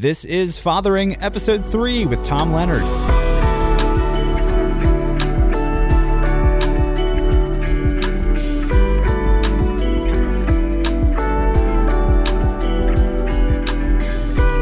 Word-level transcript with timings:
This 0.00 0.24
is 0.24 0.60
Fathering 0.60 1.20
Episode 1.20 1.66
3 1.66 2.06
with 2.06 2.22
Tom 2.22 2.52
Leonard. 2.52 2.84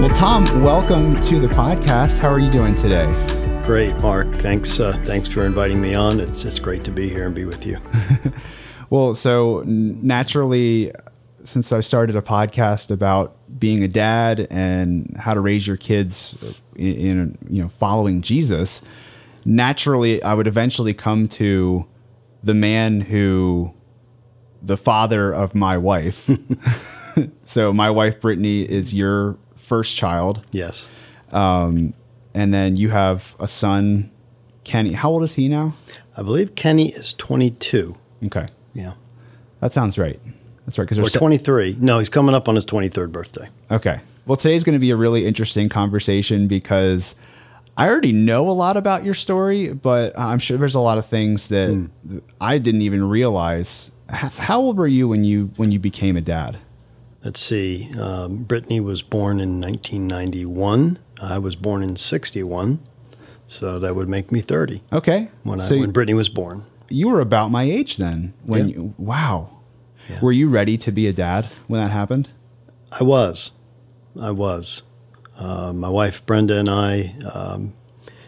Well, 0.00 0.08
Tom, 0.16 0.46
welcome 0.62 1.16
to 1.16 1.38
the 1.38 1.48
podcast. 1.48 2.16
How 2.16 2.30
are 2.30 2.38
you 2.38 2.50
doing 2.50 2.74
today? 2.74 3.04
Great, 3.62 4.00
Mark. 4.00 4.34
Thanks. 4.36 4.80
Uh, 4.80 4.94
thanks 5.02 5.28
for 5.28 5.44
inviting 5.44 5.82
me 5.82 5.94
on. 5.94 6.18
It's 6.18 6.46
it's 6.46 6.58
great 6.58 6.82
to 6.84 6.90
be 6.90 7.10
here 7.10 7.26
and 7.26 7.34
be 7.34 7.44
with 7.44 7.66
you. 7.66 7.76
well, 8.88 9.14
so 9.14 9.62
naturally, 9.66 10.92
since 11.46 11.72
I 11.72 11.80
started 11.80 12.16
a 12.16 12.22
podcast 12.22 12.90
about 12.90 13.36
being 13.58 13.82
a 13.82 13.88
dad 13.88 14.46
and 14.50 15.16
how 15.18 15.34
to 15.34 15.40
raise 15.40 15.66
your 15.66 15.76
kids 15.76 16.36
in, 16.74 16.94
in 16.94 17.38
you 17.48 17.62
know 17.62 17.68
following 17.68 18.20
Jesus, 18.20 18.82
naturally, 19.44 20.22
I 20.22 20.34
would 20.34 20.46
eventually 20.46 20.94
come 20.94 21.28
to 21.28 21.86
the 22.42 22.54
man 22.54 23.00
who, 23.00 23.72
the 24.62 24.76
father 24.76 25.32
of 25.32 25.54
my 25.54 25.76
wife. 25.76 26.30
so 27.44 27.72
my 27.72 27.90
wife 27.90 28.20
Brittany 28.20 28.62
is 28.62 28.92
your 28.92 29.36
first 29.54 29.96
child. 29.96 30.44
Yes. 30.52 30.88
Um, 31.30 31.94
and 32.34 32.52
then 32.52 32.76
you 32.76 32.90
have 32.90 33.34
a 33.40 33.48
son, 33.48 34.10
Kenny. 34.64 34.92
How 34.92 35.10
old 35.10 35.24
is 35.24 35.34
he 35.34 35.48
now? 35.48 35.74
I 36.16 36.22
believe 36.22 36.54
Kenny 36.54 36.90
is 36.90 37.14
22. 37.14 37.96
Okay. 38.26 38.48
Yeah. 38.74 38.94
That 39.60 39.72
sounds 39.72 39.98
right. 39.98 40.20
That's 40.66 40.78
right. 40.78 40.88
Because 40.88 41.14
or 41.14 41.18
23. 41.18 41.76
No, 41.80 41.98
he's 41.98 42.08
coming 42.08 42.34
up 42.34 42.48
on 42.48 42.54
his 42.54 42.66
23rd 42.66 43.12
birthday. 43.12 43.48
Okay. 43.70 44.00
Well, 44.26 44.36
today's 44.36 44.64
going 44.64 44.74
to 44.74 44.80
be 44.80 44.90
a 44.90 44.96
really 44.96 45.24
interesting 45.24 45.68
conversation 45.68 46.48
because 46.48 47.14
I 47.76 47.88
already 47.88 48.12
know 48.12 48.50
a 48.50 48.52
lot 48.52 48.76
about 48.76 49.04
your 49.04 49.14
story, 49.14 49.72
but 49.72 50.18
I'm 50.18 50.40
sure 50.40 50.58
there's 50.58 50.74
a 50.74 50.80
lot 50.80 50.98
of 50.98 51.06
things 51.06 51.48
that 51.48 51.70
mm. 51.70 52.20
I 52.40 52.58
didn't 52.58 52.82
even 52.82 53.08
realize. 53.08 53.92
H- 54.10 54.32
how 54.32 54.60
old 54.60 54.76
were 54.76 54.86
you 54.86 55.08
when 55.08 55.24
you 55.24 55.52
when 55.56 55.70
you 55.70 55.78
became 55.78 56.16
a 56.16 56.20
dad? 56.20 56.58
let's 57.26 57.40
see, 57.40 57.90
um, 57.98 58.44
Brittany 58.44 58.78
was 58.78 59.02
born 59.02 59.40
in 59.40 59.60
1991. 59.60 60.98
I 61.20 61.38
was 61.38 61.56
born 61.56 61.82
in 61.82 61.96
61. 61.96 62.78
So 63.48 63.78
that 63.80 63.94
would 63.96 64.08
make 64.08 64.30
me 64.30 64.40
30. 64.40 64.82
Okay. 64.92 65.28
When, 65.42 65.58
so 65.58 65.76
I, 65.76 65.80
when 65.80 65.90
Brittany 65.90 66.14
was 66.14 66.28
born. 66.28 66.64
You 66.88 67.08
were 67.08 67.20
about 67.20 67.50
my 67.50 67.64
age 67.64 67.96
then. 67.96 68.32
When 68.44 68.68
yeah. 68.68 68.76
you, 68.76 68.94
wow. 68.96 69.50
Yeah. 70.08 70.20
Were 70.20 70.32
you 70.32 70.48
ready 70.48 70.76
to 70.78 70.92
be 70.92 71.06
a 71.06 71.12
dad 71.12 71.46
when 71.66 71.82
that 71.82 71.90
happened? 71.90 72.28
I 72.92 73.02
was. 73.02 73.52
I 74.20 74.30
was. 74.30 74.82
Uh, 75.36 75.72
my 75.72 75.88
wife 75.88 76.24
Brenda 76.24 76.58
and 76.58 76.68
I 76.68 77.14
um, 77.32 77.74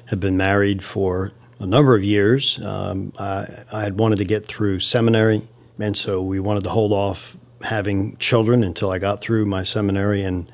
had 0.06 0.20
been 0.20 0.36
married 0.36 0.82
for 0.82 1.32
a 1.60 1.66
number 1.66 1.94
of 1.96 2.04
years. 2.04 2.62
Um, 2.64 3.12
I, 3.18 3.46
I 3.72 3.82
had 3.82 3.98
wanted 3.98 4.16
to 4.18 4.24
get 4.24 4.44
through 4.44 4.80
seminary, 4.80 5.42
and 5.78 5.96
so 5.96 6.22
we 6.22 6.40
wanted 6.40 6.64
to 6.64 6.70
hold 6.70 6.92
off 6.92 7.36
having 7.62 8.16
children 8.18 8.62
until 8.62 8.90
I 8.90 8.98
got 8.98 9.20
through 9.20 9.46
my 9.46 9.62
seminary, 9.62 10.22
and 10.22 10.50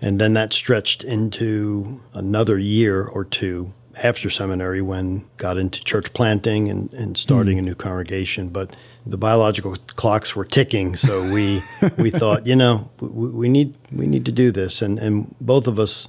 and 0.00 0.20
then 0.20 0.34
that 0.34 0.52
stretched 0.52 1.04
into 1.04 2.00
another 2.14 2.58
year 2.58 3.04
or 3.04 3.24
two 3.24 3.72
after 4.02 4.30
seminary 4.30 4.80
when 4.80 5.24
got 5.36 5.58
into 5.58 5.82
church 5.84 6.12
planting 6.12 6.68
and, 6.68 6.92
and 6.94 7.16
starting 7.16 7.56
mm. 7.56 7.60
a 7.60 7.62
new 7.62 7.74
congregation. 7.74 8.48
But 8.48 8.76
the 9.06 9.18
biological 9.18 9.76
clocks 9.88 10.34
were 10.34 10.44
ticking, 10.44 10.96
so 10.96 11.32
we 11.32 11.62
we 11.98 12.10
thought, 12.20 12.46
you 12.46 12.56
know, 12.56 12.90
we, 13.00 13.28
we 13.28 13.48
need 13.48 13.74
we 13.92 14.06
need 14.06 14.24
to 14.26 14.32
do 14.32 14.50
this, 14.50 14.82
and 14.82 14.98
and 14.98 15.34
both 15.40 15.66
of 15.66 15.78
us 15.78 16.08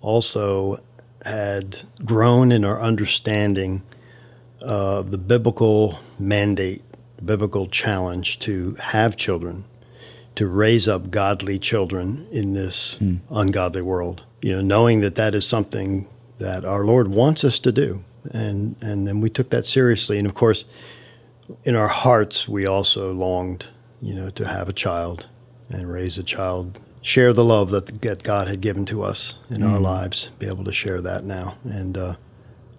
also 0.00 0.76
had 1.24 1.82
grown 2.04 2.50
in 2.52 2.64
our 2.64 2.80
understanding 2.80 3.82
of 4.62 5.10
the 5.10 5.18
biblical 5.18 5.98
mandate, 6.18 6.82
the 7.16 7.22
biblical 7.22 7.66
challenge 7.66 8.38
to 8.40 8.74
have 8.76 9.16
children 9.16 9.64
to 10.36 10.46
raise 10.46 10.88
up 10.88 11.10
godly 11.10 11.58
children 11.58 12.26
in 12.30 12.54
this 12.54 12.96
mm. 12.98 13.18
ungodly 13.30 13.82
world. 13.82 14.22
You 14.40 14.56
know, 14.56 14.62
knowing 14.62 15.00
that 15.00 15.16
that 15.16 15.34
is 15.34 15.46
something 15.46 16.08
that 16.40 16.64
our 16.64 16.84
Lord 16.84 17.08
wants 17.08 17.44
us 17.44 17.58
to 17.60 17.72
do, 17.72 18.02
and 18.32 18.76
and 18.82 19.06
then 19.06 19.20
we 19.20 19.30
took 19.30 19.50
that 19.50 19.66
seriously. 19.66 20.18
And 20.18 20.26
of 20.26 20.34
course, 20.34 20.64
in 21.64 21.76
our 21.76 21.88
hearts, 21.88 22.48
we 22.48 22.66
also 22.66 23.12
longed, 23.12 23.66
you 24.02 24.14
know, 24.14 24.30
to 24.30 24.46
have 24.46 24.68
a 24.68 24.72
child 24.72 25.28
and 25.68 25.90
raise 25.90 26.18
a 26.18 26.22
child, 26.22 26.80
share 27.02 27.32
the 27.32 27.44
love 27.44 27.70
that, 27.70 27.86
that 28.00 28.22
God 28.22 28.48
had 28.48 28.60
given 28.60 28.84
to 28.86 29.02
us 29.02 29.36
in 29.50 29.60
mm. 29.60 29.70
our 29.70 29.78
lives, 29.78 30.30
be 30.38 30.46
able 30.46 30.64
to 30.64 30.72
share 30.72 31.00
that 31.00 31.24
now. 31.24 31.56
And 31.64 31.96
uh, 31.96 32.16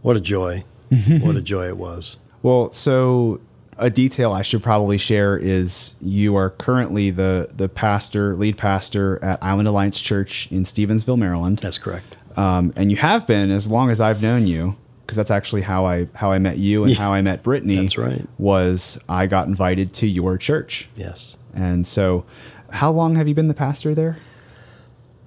what 0.02 0.18
a 0.18 0.22
joy! 0.22 0.66
what 1.22 1.38
a 1.38 1.42
joy 1.42 1.68
it 1.68 1.78
was. 1.78 2.18
Well, 2.44 2.74
so 2.74 3.40
a 3.78 3.90
detail 3.90 4.34
I 4.34 4.42
should 4.42 4.62
probably 4.62 4.98
share 4.98 5.38
is 5.38 5.96
you 6.02 6.36
are 6.36 6.50
currently 6.50 7.12
the 7.12 7.50
the 7.54 7.70
pastor, 7.70 8.36
lead 8.36 8.58
pastor 8.58 9.24
at 9.24 9.42
Island 9.42 9.68
Alliance 9.68 10.00
Church 10.02 10.52
in 10.52 10.64
Stevensville, 10.64 11.18
Maryland. 11.18 11.60
That's 11.60 11.78
correct. 11.78 12.18
Um, 12.41 12.74
and 12.75 12.90
you 12.90 12.97
have 12.97 13.28
been 13.28 13.52
as 13.52 13.68
long 13.68 13.91
as 13.91 14.02
I've 14.02 14.22
known 14.22 14.47
you, 14.47 14.75
because 15.06 15.16
that's 15.16 15.31
actually 15.31 15.62
how 15.62 15.85
I 15.85 16.07
how 16.16 16.31
I 16.31 16.40
met 16.40 16.57
you 16.57 16.84
and 16.84 16.94
yeah, 16.94 17.00
how 17.00 17.13
I 17.13 17.22
met 17.22 17.44
Brittany. 17.44 17.75
That's 17.75 17.97
right. 17.97 18.25
Was 18.40 18.97
I 19.07 19.28
got 19.28 19.47
invited 19.47 19.94
to 19.96 20.07
your 20.07 20.38
church? 20.38 20.90
Yes. 20.96 21.38
And 21.53 21.85
so, 21.85 22.25
how 22.69 22.91
long 22.91 23.16
have 23.16 23.28
you 23.28 23.35
been 23.35 23.47
the 23.47 23.53
pastor 23.53 23.94
there? 23.94 24.18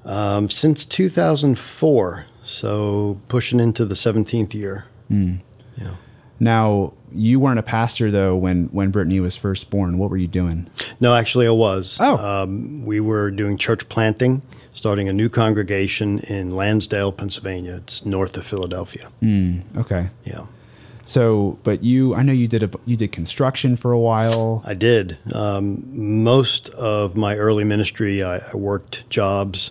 Um, 0.04 0.48
since 0.48 0.84
2004, 0.84 2.26
so 2.42 3.20
pushing 3.28 3.60
into 3.60 3.84
the 3.84 3.94
17th 3.94 4.52
year. 4.52 4.86
Mm. 5.10 5.40
Yeah. 5.76 5.96
Now, 6.40 6.92
you 7.12 7.40
weren't 7.40 7.58
a 7.58 7.62
pastor 7.62 8.10
though 8.10 8.34
when 8.36 8.66
when 8.66 8.90
Brittany 8.90 9.20
was 9.20 9.36
first 9.36 9.70
born. 9.70 9.98
What 9.98 10.10
were 10.10 10.16
you 10.16 10.26
doing? 10.26 10.68
No, 10.98 11.14
actually, 11.14 11.46
I 11.46 11.50
was. 11.50 11.98
Oh, 12.00 12.16
um, 12.16 12.84
we 12.84 12.98
were 12.98 13.30
doing 13.30 13.56
church 13.56 13.88
planting, 13.88 14.42
starting 14.74 15.08
a 15.08 15.12
new 15.12 15.30
congregation 15.30 16.18
in 16.18 16.50
Lansdale, 16.50 17.12
Pennsylvania. 17.12 17.76
It's 17.76 18.04
north 18.04 18.36
of 18.36 18.44
Philadelphia. 18.44 19.08
Mm, 19.22 19.62
okay. 19.76 20.10
Yeah. 20.24 20.46
So, 21.06 21.58
but 21.62 21.82
you, 21.82 22.14
I 22.14 22.22
know 22.22 22.32
you 22.32 22.48
did 22.48 22.62
a 22.62 22.70
you 22.84 22.96
did 22.96 23.12
construction 23.12 23.76
for 23.76 23.92
a 23.92 23.98
while. 23.98 24.62
I 24.64 24.74
did. 24.74 25.18
Um, 25.32 25.84
most 25.92 26.70
of 26.70 27.16
my 27.16 27.36
early 27.36 27.64
ministry, 27.64 28.22
I, 28.22 28.38
I, 28.38 28.56
worked 28.56 29.08
jobs 29.10 29.70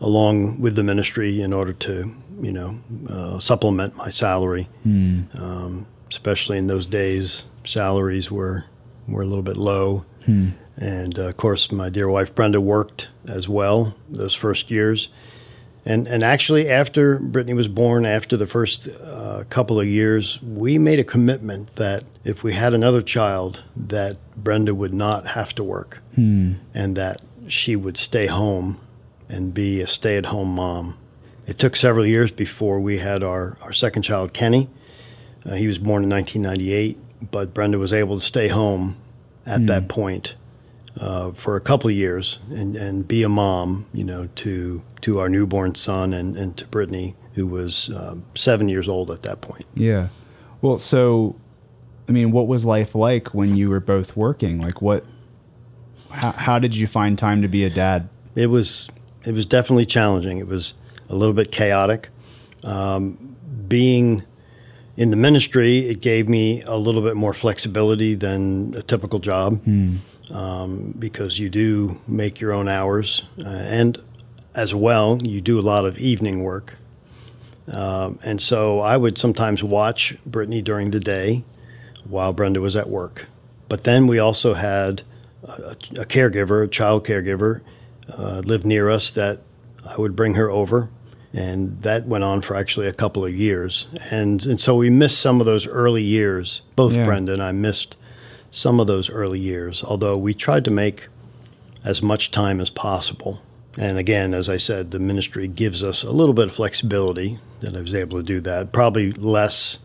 along 0.00 0.60
with 0.60 0.74
the 0.74 0.82
ministry 0.82 1.40
in 1.40 1.52
order 1.52 1.72
to, 1.72 2.14
you 2.40 2.52
know, 2.52 2.78
uh, 3.08 3.38
supplement 3.38 3.96
my 3.96 4.10
salary. 4.10 4.68
Mm. 4.86 5.40
Um, 5.40 5.86
especially 6.10 6.58
in 6.58 6.66
those 6.66 6.86
days, 6.86 7.44
salaries 7.64 8.30
were 8.30 8.64
were 9.08 9.22
a 9.22 9.26
little 9.26 9.42
bit 9.42 9.56
low. 9.56 10.04
Hmm. 10.24 10.50
And 10.76 11.18
uh, 11.18 11.28
of 11.28 11.36
course, 11.36 11.72
my 11.72 11.88
dear 11.88 12.08
wife 12.08 12.34
Brenda 12.34 12.60
worked 12.60 13.08
as 13.26 13.48
well 13.48 13.96
those 14.08 14.34
first 14.34 14.70
years. 14.70 15.08
And, 15.84 16.06
and 16.06 16.22
actually, 16.22 16.68
after 16.68 17.18
Brittany 17.18 17.54
was 17.54 17.68
born, 17.68 18.04
after 18.04 18.36
the 18.36 18.46
first 18.46 18.88
uh, 18.88 19.44
couple 19.48 19.80
of 19.80 19.86
years, 19.86 20.40
we 20.42 20.78
made 20.78 20.98
a 20.98 21.04
commitment 21.04 21.76
that 21.76 22.04
if 22.24 22.44
we 22.44 22.52
had 22.52 22.74
another 22.74 23.00
child, 23.00 23.62
that 23.74 24.18
Brenda 24.36 24.74
would 24.74 24.92
not 24.92 25.28
have 25.28 25.54
to 25.54 25.64
work, 25.64 26.02
hmm. 26.14 26.54
and 26.74 26.94
that 26.96 27.24
she 27.46 27.74
would 27.74 27.96
stay 27.96 28.26
home 28.26 28.78
and 29.30 29.54
be 29.54 29.80
a 29.80 29.86
stay-at-home 29.86 30.54
mom. 30.54 30.96
It 31.46 31.58
took 31.58 31.74
several 31.74 32.04
years 32.04 32.30
before 32.30 32.80
we 32.80 32.98
had 32.98 33.22
our, 33.22 33.56
our 33.62 33.72
second 33.72 34.02
child, 34.02 34.34
Kenny, 34.34 34.68
uh, 35.48 35.54
he 35.54 35.66
was 35.66 35.78
born 35.78 36.02
in 36.04 36.10
1998, 36.10 36.98
but 37.30 37.54
Brenda 37.54 37.78
was 37.78 37.92
able 37.92 38.18
to 38.18 38.24
stay 38.24 38.48
home 38.48 38.96
at 39.46 39.60
mm. 39.60 39.66
that 39.68 39.82
hmm. 39.82 39.88
point 39.88 40.34
uh, 41.00 41.30
for 41.30 41.56
a 41.56 41.60
couple 41.60 41.88
of 41.88 41.96
years 41.96 42.38
and, 42.50 42.76
and 42.76 43.06
be 43.06 43.22
a 43.22 43.28
mom, 43.28 43.86
you 43.92 44.04
know, 44.04 44.28
to 44.36 44.82
to 45.00 45.18
our 45.18 45.28
newborn 45.28 45.74
son 45.74 46.12
and, 46.12 46.36
and 46.36 46.56
to 46.56 46.66
Brittany, 46.66 47.14
who 47.34 47.46
was 47.46 47.90
uh, 47.90 48.16
seven 48.34 48.68
years 48.68 48.88
old 48.88 49.10
at 49.10 49.22
that 49.22 49.40
point. 49.40 49.64
Yeah. 49.74 50.08
Well, 50.60 50.78
so, 50.78 51.36
I 52.08 52.12
mean, 52.12 52.32
what 52.32 52.48
was 52.48 52.64
life 52.64 52.94
like 52.94 53.32
when 53.32 53.54
you 53.54 53.70
were 53.70 53.80
both 53.80 54.16
working? 54.16 54.60
Like, 54.60 54.82
what? 54.82 55.04
How, 56.10 56.32
how 56.32 56.58
did 56.58 56.74
you 56.74 56.86
find 56.86 57.18
time 57.18 57.42
to 57.42 57.48
be 57.48 57.64
a 57.64 57.70
dad? 57.70 58.08
It 58.34 58.48
was 58.48 58.90
it 59.24 59.32
was 59.32 59.46
definitely 59.46 59.86
challenging. 59.86 60.38
It 60.38 60.46
was 60.46 60.74
a 61.08 61.14
little 61.14 61.34
bit 61.34 61.52
chaotic. 61.52 62.08
Um, 62.64 63.36
being 63.68 64.24
in 64.98 65.10
the 65.10 65.16
ministry, 65.16 65.78
it 65.78 66.00
gave 66.00 66.28
me 66.28 66.60
a 66.62 66.76
little 66.76 67.02
bit 67.02 67.16
more 67.16 67.32
flexibility 67.32 68.16
than 68.16 68.74
a 68.76 68.82
typical 68.82 69.20
job 69.20 69.64
mm. 69.64 69.98
um, 70.34 70.92
because 70.98 71.38
you 71.38 71.48
do 71.48 72.00
make 72.08 72.40
your 72.40 72.52
own 72.52 72.66
hours. 72.68 73.22
Uh, 73.38 73.48
and 73.48 73.96
as 74.56 74.74
well, 74.74 75.22
you 75.22 75.40
do 75.40 75.60
a 75.60 75.62
lot 75.62 75.84
of 75.84 75.98
evening 75.98 76.42
work. 76.42 76.78
Um, 77.72 78.18
and 78.24 78.42
so 78.42 78.80
I 78.80 78.96
would 78.96 79.18
sometimes 79.18 79.62
watch 79.62 80.16
Brittany 80.26 80.62
during 80.62 80.90
the 80.90 80.98
day 80.98 81.44
while 82.04 82.32
Brenda 82.32 82.60
was 82.60 82.74
at 82.74 82.90
work. 82.90 83.28
But 83.68 83.84
then 83.84 84.08
we 84.08 84.18
also 84.18 84.54
had 84.54 85.02
a, 85.44 85.76
a 85.92 86.06
caregiver, 86.06 86.64
a 86.64 86.68
child 86.68 87.06
caregiver, 87.06 87.62
uh, 88.12 88.42
lived 88.44 88.66
near 88.66 88.90
us 88.90 89.12
that 89.12 89.42
I 89.88 89.94
would 89.96 90.16
bring 90.16 90.34
her 90.34 90.50
over, 90.50 90.90
and 91.32 91.80
that 91.82 92.06
went 92.06 92.24
on 92.24 92.40
for 92.40 92.56
actually 92.56 92.86
a 92.86 92.92
couple 92.92 93.24
of 93.24 93.34
years. 93.34 93.86
And 94.10 94.44
and 94.46 94.60
so 94.60 94.76
we 94.76 94.90
missed 94.90 95.18
some 95.18 95.40
of 95.40 95.46
those 95.46 95.66
early 95.66 96.02
years. 96.02 96.62
Both 96.76 96.96
Yeah. 96.96 97.04
Brenda 97.04 97.32
and 97.32 97.42
I 97.42 97.52
missed 97.52 97.96
some 98.50 98.80
of 98.80 98.86
those 98.86 99.10
early 99.10 99.38
years. 99.40 99.84
Although 99.84 100.16
we 100.16 100.34
tried 100.34 100.64
to 100.64 100.70
make 100.70 101.08
as 101.84 102.02
much 102.02 102.30
time 102.30 102.60
as 102.60 102.70
possible. 102.70 103.42
And 103.76 103.98
again, 103.98 104.34
as 104.34 104.48
I 104.48 104.56
said, 104.56 104.90
the 104.90 104.98
ministry 104.98 105.46
gives 105.46 105.82
us 105.82 106.02
a 106.02 106.10
little 106.10 106.34
bit 106.34 106.46
of 106.46 106.52
flexibility 106.52 107.38
that 107.60 107.76
I 107.76 107.80
was 107.80 107.94
able 107.94 108.18
to 108.18 108.24
do 108.24 108.40
that. 108.40 108.72
Probably 108.72 109.12
less 109.12 109.78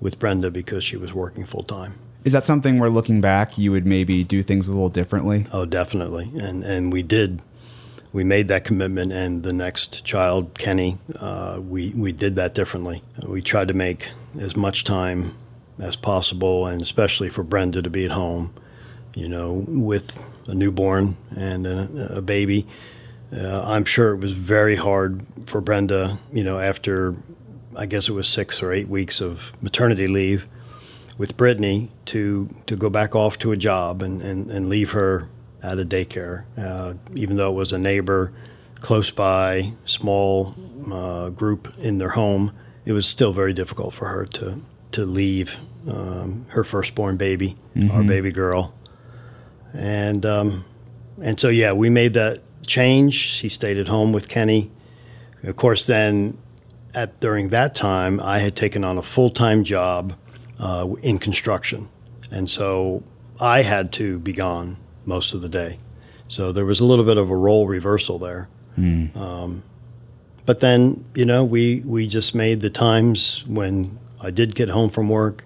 with 0.00 0.18
Brenda 0.18 0.50
because 0.50 0.82
she 0.82 0.96
was 0.96 1.14
working 1.14 1.44
full 1.44 1.62
time. 1.62 1.94
Is 2.24 2.32
that 2.32 2.44
something 2.44 2.80
where 2.80 2.90
looking 2.90 3.20
back, 3.20 3.56
you 3.56 3.70
would 3.70 3.86
maybe 3.86 4.24
do 4.24 4.42
things 4.42 4.66
a 4.66 4.72
little 4.72 4.88
differently? 4.88 5.46
Oh, 5.52 5.64
definitely. 5.64 6.28
And 6.34 6.64
and 6.64 6.92
we 6.92 7.02
did. 7.04 7.40
We 8.12 8.24
made 8.24 8.48
that 8.48 8.64
commitment, 8.64 9.12
and 9.12 9.42
the 9.42 9.52
next 9.52 10.04
child, 10.04 10.58
Kenny, 10.58 10.98
uh, 11.16 11.60
we 11.60 11.90
we 11.90 12.12
did 12.12 12.36
that 12.36 12.54
differently. 12.54 13.02
We 13.26 13.42
tried 13.42 13.68
to 13.68 13.74
make 13.74 14.10
as 14.40 14.56
much 14.56 14.84
time 14.84 15.34
as 15.78 15.96
possible, 15.96 16.66
and 16.66 16.80
especially 16.80 17.28
for 17.28 17.42
Brenda 17.42 17.82
to 17.82 17.90
be 17.90 18.04
at 18.04 18.12
home, 18.12 18.54
you 19.14 19.28
know, 19.28 19.64
with 19.66 20.22
a 20.46 20.54
newborn 20.54 21.16
and 21.36 21.66
a, 21.66 22.16
a 22.16 22.22
baby. 22.22 22.66
Uh, 23.36 23.60
I'm 23.64 23.84
sure 23.84 24.14
it 24.14 24.20
was 24.20 24.32
very 24.32 24.76
hard 24.76 25.24
for 25.46 25.60
Brenda, 25.60 26.18
you 26.32 26.44
know, 26.44 26.58
after 26.58 27.14
I 27.76 27.86
guess 27.86 28.08
it 28.08 28.12
was 28.12 28.28
six 28.28 28.62
or 28.62 28.72
eight 28.72 28.88
weeks 28.88 29.20
of 29.20 29.52
maternity 29.60 30.06
leave 30.06 30.46
with 31.18 31.36
Brittany 31.36 31.90
to 32.06 32.48
to 32.66 32.76
go 32.76 32.88
back 32.88 33.14
off 33.14 33.38
to 33.38 33.52
a 33.52 33.56
job 33.56 34.02
and, 34.02 34.22
and, 34.22 34.50
and 34.50 34.68
leave 34.68 34.92
her 34.92 35.28
at 35.66 35.80
a 35.80 35.84
daycare, 35.84 36.44
uh, 36.56 36.94
even 37.14 37.36
though 37.36 37.50
it 37.50 37.54
was 37.54 37.72
a 37.72 37.78
neighbor 37.78 38.32
close 38.76 39.10
by, 39.10 39.72
small 39.84 40.54
uh, 40.92 41.30
group 41.30 41.74
in 41.78 41.98
their 41.98 42.10
home. 42.10 42.52
It 42.84 42.92
was 42.92 43.06
still 43.06 43.32
very 43.32 43.52
difficult 43.52 43.92
for 43.92 44.06
her 44.06 44.24
to 44.26 44.60
to 44.92 45.04
leave 45.04 45.58
um, 45.90 46.46
her 46.50 46.62
firstborn 46.62 47.16
baby, 47.16 47.56
our 47.90 48.04
baby 48.04 48.30
girl, 48.30 48.72
and 49.74 50.24
um, 50.24 50.64
and 51.20 51.38
so 51.40 51.48
yeah, 51.48 51.72
we 51.72 51.90
made 51.90 52.14
that 52.14 52.42
change. 52.64 53.14
She 53.14 53.48
stayed 53.48 53.76
at 53.76 53.88
home 53.88 54.12
with 54.12 54.28
Kenny. 54.28 54.70
Of 55.42 55.56
course, 55.56 55.86
then 55.86 56.38
at 56.94 57.18
during 57.20 57.48
that 57.48 57.74
time, 57.74 58.20
I 58.20 58.38
had 58.38 58.54
taken 58.54 58.84
on 58.84 58.98
a 58.98 59.02
full 59.02 59.30
time 59.30 59.64
job 59.64 60.14
uh, 60.60 60.86
in 61.02 61.18
construction, 61.18 61.88
and 62.30 62.48
so 62.48 63.02
I 63.40 63.62
had 63.62 63.90
to 63.94 64.20
be 64.20 64.32
gone 64.32 64.76
most 65.06 65.34
of 65.34 65.40
the 65.40 65.48
day. 65.48 65.78
So 66.28 66.52
there 66.52 66.64
was 66.64 66.80
a 66.80 66.84
little 66.84 67.04
bit 67.04 67.16
of 67.16 67.30
a 67.30 67.36
role 67.36 67.66
reversal 67.66 68.18
there. 68.18 68.48
Um, 68.76 69.62
but 70.44 70.60
then, 70.60 71.04
you 71.14 71.24
know, 71.24 71.44
we 71.44 71.82
we 71.86 72.06
just 72.06 72.34
made 72.34 72.60
the 72.60 72.70
times 72.70 73.42
when 73.46 73.98
I 74.20 74.30
did 74.30 74.54
get 74.54 74.68
home 74.68 74.90
from 74.90 75.08
work. 75.08 75.44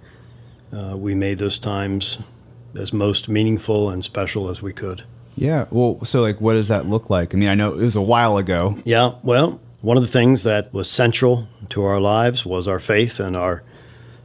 Uh, 0.73 0.97
we 0.97 1.15
made 1.15 1.39
those 1.39 1.59
times 1.59 2.19
as 2.75 2.93
most 2.93 3.29
meaningful 3.29 3.91
and 3.91 4.05
special 4.05 4.49
as 4.51 4.62
we 4.62 4.73
could. 4.73 5.05
Yeah. 5.37 5.67
Well, 5.71 6.05
so 6.05 6.23
like, 6.23 6.41
what 6.41 6.55
does 6.55 6.69
that 6.69 6.87
look 6.87 7.09
like? 7.09 7.35
I 7.35 7.39
mean, 7.39 7.49
I 7.49 7.55
know 7.55 7.73
it 7.73 7.79
was 7.79 7.97
a 7.97 8.03
while 8.03 8.37
ago. 8.37 8.77
Yeah, 8.85 9.13
well, 9.23 9.61
one 9.81 9.97
of 9.97 10.03
the 10.03 10.09
things 10.09 10.43
that 10.43 10.73
was 10.75 10.91
central 10.91 11.49
to 11.71 11.85
our 11.85 12.01
lives 12.01 12.45
was 12.45 12.69
our 12.69 12.79
faith 12.79 13.21
and 13.21 13.37
our 13.37 13.63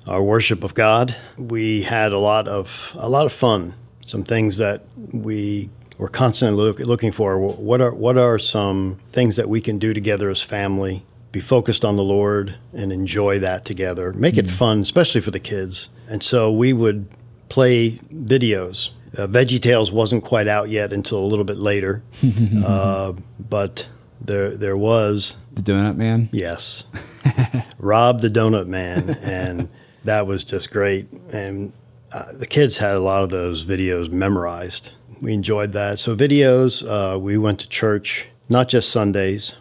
our 0.08 0.22
worship 0.22 0.64
of 0.64 0.74
God. 0.74 1.16
We 1.38 1.84
had 1.84 2.12
a 2.12 2.20
lot 2.20 2.48
of 2.48 2.96
a 3.00 3.10
lot 3.10 3.26
of 3.26 3.32
fun. 3.32 3.76
Some 4.06 4.24
things 4.24 4.58
that 4.58 4.84
we 5.12 5.70
were 5.98 6.10
constantly 6.10 6.64
look, 6.64 6.80
looking 6.80 7.12
for. 7.12 7.38
What 7.40 7.82
are 7.82 7.94
what 7.94 8.18
are 8.18 8.40
some 8.40 9.00
things 9.12 9.36
that 9.36 9.50
we 9.50 9.62
can 9.62 9.78
do 9.78 9.94
together 9.94 10.30
as 10.30 10.42
family? 10.42 11.06
Be 11.32 11.42
focused 11.42 11.84
on 11.84 11.98
the 11.98 12.04
Lord 12.04 12.56
and 12.72 12.94
enjoy 12.94 13.40
that 13.40 13.66
together. 13.66 14.14
Make 14.14 14.38
it 14.38 14.48
fun, 14.48 14.82
especially 14.82 15.22
for 15.22 15.32
the 15.32 15.40
kids. 15.40 15.90
And 16.08 16.24
so 16.24 16.52
we 16.52 16.72
would 16.72 17.08
play 17.50 17.92
videos. 18.14 18.92
Uh, 19.18 19.28
Veggie 19.28 19.62
Tales 19.62 19.92
wasn't 19.92 20.24
quite 20.24 20.48
out 20.48 20.70
yet 20.70 20.94
until 20.94 21.20
a 21.20 21.28
little 21.28 21.46
bit 21.46 21.58
later, 21.58 22.04
uh, 22.66 23.14
but 23.40 23.90
there 24.22 24.56
there 24.56 24.78
was 24.78 25.38
The 25.54 25.62
Donut 25.62 25.96
Man. 25.96 26.30
Yes. 26.32 26.86
Rob 27.78 28.22
the 28.22 28.30
Donut 28.30 28.68
Man. 28.68 29.10
And 29.22 29.70
that 30.04 30.28
was 30.28 30.44
just 30.44 30.72
great. 30.72 31.12
And 31.32 31.74
uh, 32.16 32.32
the 32.32 32.46
kids 32.46 32.78
had 32.78 32.96
a 32.96 33.02
lot 33.02 33.24
of 33.24 33.30
those 33.30 33.66
videos 33.66 34.10
memorized. 34.10 34.94
We 35.20 35.34
enjoyed 35.34 35.74
that. 35.74 36.00
So, 36.00 36.16
videos, 36.16 36.82
uh, 36.88 37.20
we 37.20 37.38
went 37.38 37.60
to 37.60 37.68
church, 37.68 38.30
not 38.48 38.70
just 38.70 38.90
Sundays, 38.90 39.56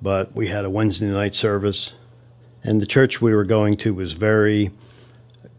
but 0.00 0.32
we 0.32 0.46
had 0.46 0.64
a 0.64 0.70
Wednesday 0.70 1.06
night 1.06 1.34
service. 1.34 1.94
And 2.62 2.80
the 2.80 2.86
church 2.86 3.20
we 3.20 3.34
were 3.34 3.44
going 3.44 3.76
to 3.78 3.94
was 3.94 4.12
very 4.12 4.70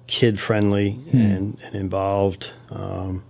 kid 0.07 0.39
friendly 0.39 0.97
and, 1.11 1.61
and 1.65 1.75
involved. 1.75 2.53
Um, 2.71 3.25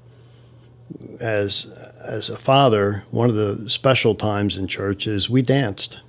as 1.20 1.66
as 2.06 2.30
a 2.30 2.38
father, 2.38 3.04
one 3.10 3.30
of 3.30 3.36
the 3.36 3.68
special 3.70 4.14
times 4.14 4.56
in 4.56 4.68
church 4.68 5.08
is 5.08 5.32
we 5.32 5.42
danced 5.42 6.02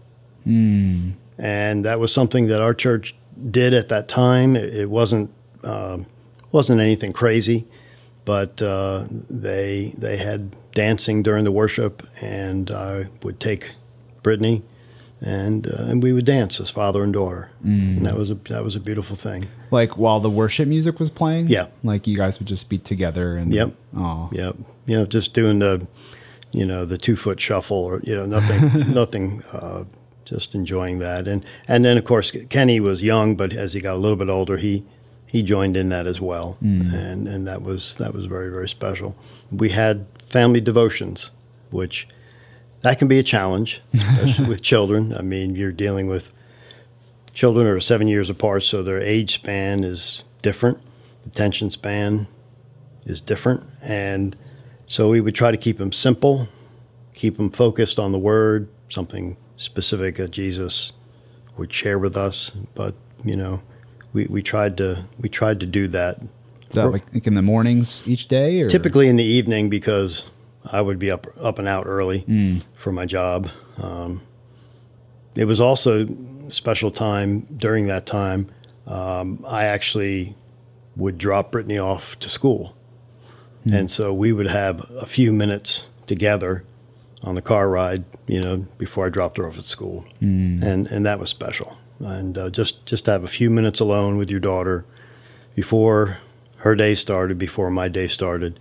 and 1.38 1.84
that 1.84 1.98
was 1.98 2.12
something 2.12 2.48
that 2.48 2.60
our 2.60 2.74
church 2.74 3.14
did 3.50 3.72
at 3.72 3.88
that 3.88 4.06
time. 4.08 4.54
It, 4.54 4.74
it 4.74 4.90
wasn't 4.90 5.30
um 5.64 6.04
wasn't 6.52 6.80
anything 6.80 7.12
crazy, 7.12 7.66
but 8.24 8.60
uh, 8.62 9.04
they 9.08 9.92
they 9.96 10.16
had 10.16 10.54
dancing 10.72 11.22
during 11.22 11.44
the 11.44 11.52
worship, 11.52 12.06
and 12.20 12.70
I 12.70 13.06
would 13.22 13.40
take 13.40 13.72
Brittany, 14.22 14.62
and 15.20 15.66
uh, 15.66 15.84
and 15.88 16.02
we 16.02 16.12
would 16.12 16.24
dance 16.24 16.60
as 16.60 16.70
father 16.70 17.02
and 17.02 17.12
daughter, 17.12 17.50
and 17.62 18.04
that 18.06 18.16
was 18.16 18.30
a 18.30 18.34
that 18.34 18.64
was 18.64 18.74
a 18.76 18.80
beautiful 18.80 19.16
thing. 19.16 19.48
Like 19.70 19.96
while 19.96 20.20
the 20.20 20.30
worship 20.30 20.68
music 20.68 20.98
was 20.98 21.10
playing. 21.10 21.48
Yeah. 21.48 21.66
Like 21.82 22.06
you 22.06 22.16
guys 22.16 22.38
would 22.38 22.48
just 22.48 22.68
be 22.68 22.78
together 22.78 23.36
and. 23.36 23.52
Yep. 23.52 23.72
Oh. 23.96 24.28
Yep, 24.32 24.56
you 24.86 24.96
know, 24.96 25.06
just 25.06 25.34
doing 25.34 25.58
the 25.60 25.86
you 26.52 26.66
know 26.66 26.84
the 26.84 26.98
two 26.98 27.16
foot 27.16 27.40
shuffle, 27.40 27.76
or 27.76 28.00
you 28.04 28.14
know 28.14 28.26
nothing 28.26 28.92
nothing. 28.94 29.42
Uh, 29.52 29.84
just 30.24 30.54
enjoying 30.54 31.00
that, 31.00 31.26
and 31.26 31.44
and 31.68 31.84
then 31.84 31.98
of 31.98 32.04
course 32.04 32.30
Kenny 32.30 32.78
was 32.78 33.02
young, 33.02 33.34
but 33.34 33.52
as 33.52 33.72
he 33.72 33.80
got 33.80 33.96
a 33.96 33.98
little 33.98 34.16
bit 34.16 34.28
older, 34.28 34.58
he 34.58 34.84
he 35.30 35.44
joined 35.44 35.76
in 35.76 35.90
that 35.90 36.08
as 36.08 36.20
well, 36.20 36.58
mm. 36.60 36.92
and 36.92 37.28
and 37.28 37.46
that 37.46 37.62
was 37.62 37.94
that 37.96 38.12
was 38.12 38.24
very 38.24 38.50
very 38.50 38.68
special. 38.68 39.16
We 39.52 39.68
had 39.68 40.06
family 40.28 40.60
devotions, 40.60 41.30
which 41.70 42.08
that 42.80 42.98
can 42.98 43.06
be 43.06 43.20
a 43.20 43.22
challenge, 43.22 43.80
with 44.48 44.60
children. 44.72 45.14
I 45.14 45.22
mean, 45.22 45.54
you're 45.54 45.70
dealing 45.70 46.08
with 46.08 46.34
children 47.32 47.68
are 47.68 47.78
seven 47.78 48.08
years 48.08 48.28
apart, 48.28 48.64
so 48.64 48.82
their 48.82 48.98
age 48.98 49.34
span 49.34 49.84
is 49.84 50.24
different, 50.42 50.78
attention 51.24 51.70
span 51.70 52.26
is 53.06 53.20
different, 53.20 53.68
and 53.84 54.36
so 54.86 55.10
we 55.10 55.20
would 55.20 55.36
try 55.36 55.52
to 55.52 55.56
keep 55.56 55.78
them 55.78 55.92
simple, 55.92 56.48
keep 57.14 57.36
them 57.36 57.52
focused 57.52 58.00
on 58.00 58.10
the 58.10 58.18
Word, 58.18 58.68
something 58.88 59.36
specific 59.54 60.16
that 60.16 60.32
Jesus 60.32 60.90
would 61.56 61.72
share 61.72 62.00
with 62.00 62.16
us. 62.16 62.50
But 62.74 62.96
you 63.22 63.36
know, 63.36 63.62
we, 64.12 64.26
we 64.26 64.42
tried 64.42 64.76
to 64.78 65.04
we 65.20 65.28
tried 65.28 65.60
to 65.60 65.66
do 65.66 65.88
that. 65.88 66.20
Is 66.68 66.74
that 66.76 66.86
like 67.12 67.26
in 67.26 67.34
the 67.34 67.42
mornings 67.42 68.02
each 68.06 68.28
day? 68.28 68.60
Or? 68.62 68.68
Typically 68.68 69.08
in 69.08 69.16
the 69.16 69.24
evening 69.24 69.68
because 69.70 70.28
I 70.64 70.80
would 70.80 70.98
be 70.98 71.10
up 71.10 71.26
up 71.40 71.58
and 71.58 71.66
out 71.68 71.84
early 71.86 72.62
for 72.74 72.92
my 72.92 73.06
job. 73.06 73.50
Um, 73.82 74.22
it 75.34 75.46
was 75.46 75.60
also 75.60 76.06
a 76.06 76.50
special 76.50 76.90
time 76.90 77.40
during 77.56 77.86
that 77.88 78.06
time. 78.06 78.48
Um, 78.86 79.44
I 79.48 79.64
actually 79.64 80.34
would 80.96 81.18
drop 81.18 81.52
Brittany 81.52 81.78
off 81.78 82.18
to 82.18 82.28
school, 82.28 82.76
and 83.70 83.90
so 83.90 84.12
we 84.12 84.32
would 84.32 84.48
have 84.48 84.84
a 85.00 85.06
few 85.06 85.32
minutes 85.32 85.86
together 86.06 86.64
on 87.22 87.34
the 87.36 87.42
car 87.42 87.68
ride. 87.68 88.04
You 88.26 88.40
know, 88.40 88.66
before 88.78 89.06
I 89.06 89.08
dropped 89.08 89.38
her 89.38 89.46
off 89.48 89.58
at 89.58 89.64
school, 89.64 90.04
and 90.20 90.86
and 90.90 91.06
that 91.06 91.18
was 91.18 91.30
special. 91.30 91.76
And 92.00 92.36
uh, 92.36 92.50
just 92.50 92.84
just 92.86 93.06
have 93.06 93.24
a 93.24 93.28
few 93.28 93.50
minutes 93.50 93.78
alone 93.80 94.16
with 94.16 94.30
your 94.30 94.40
daughter 94.40 94.84
before 95.54 96.18
her 96.58 96.74
day 96.74 96.94
started, 96.94 97.38
before 97.38 97.70
my 97.70 97.88
day 97.88 98.06
started. 98.06 98.58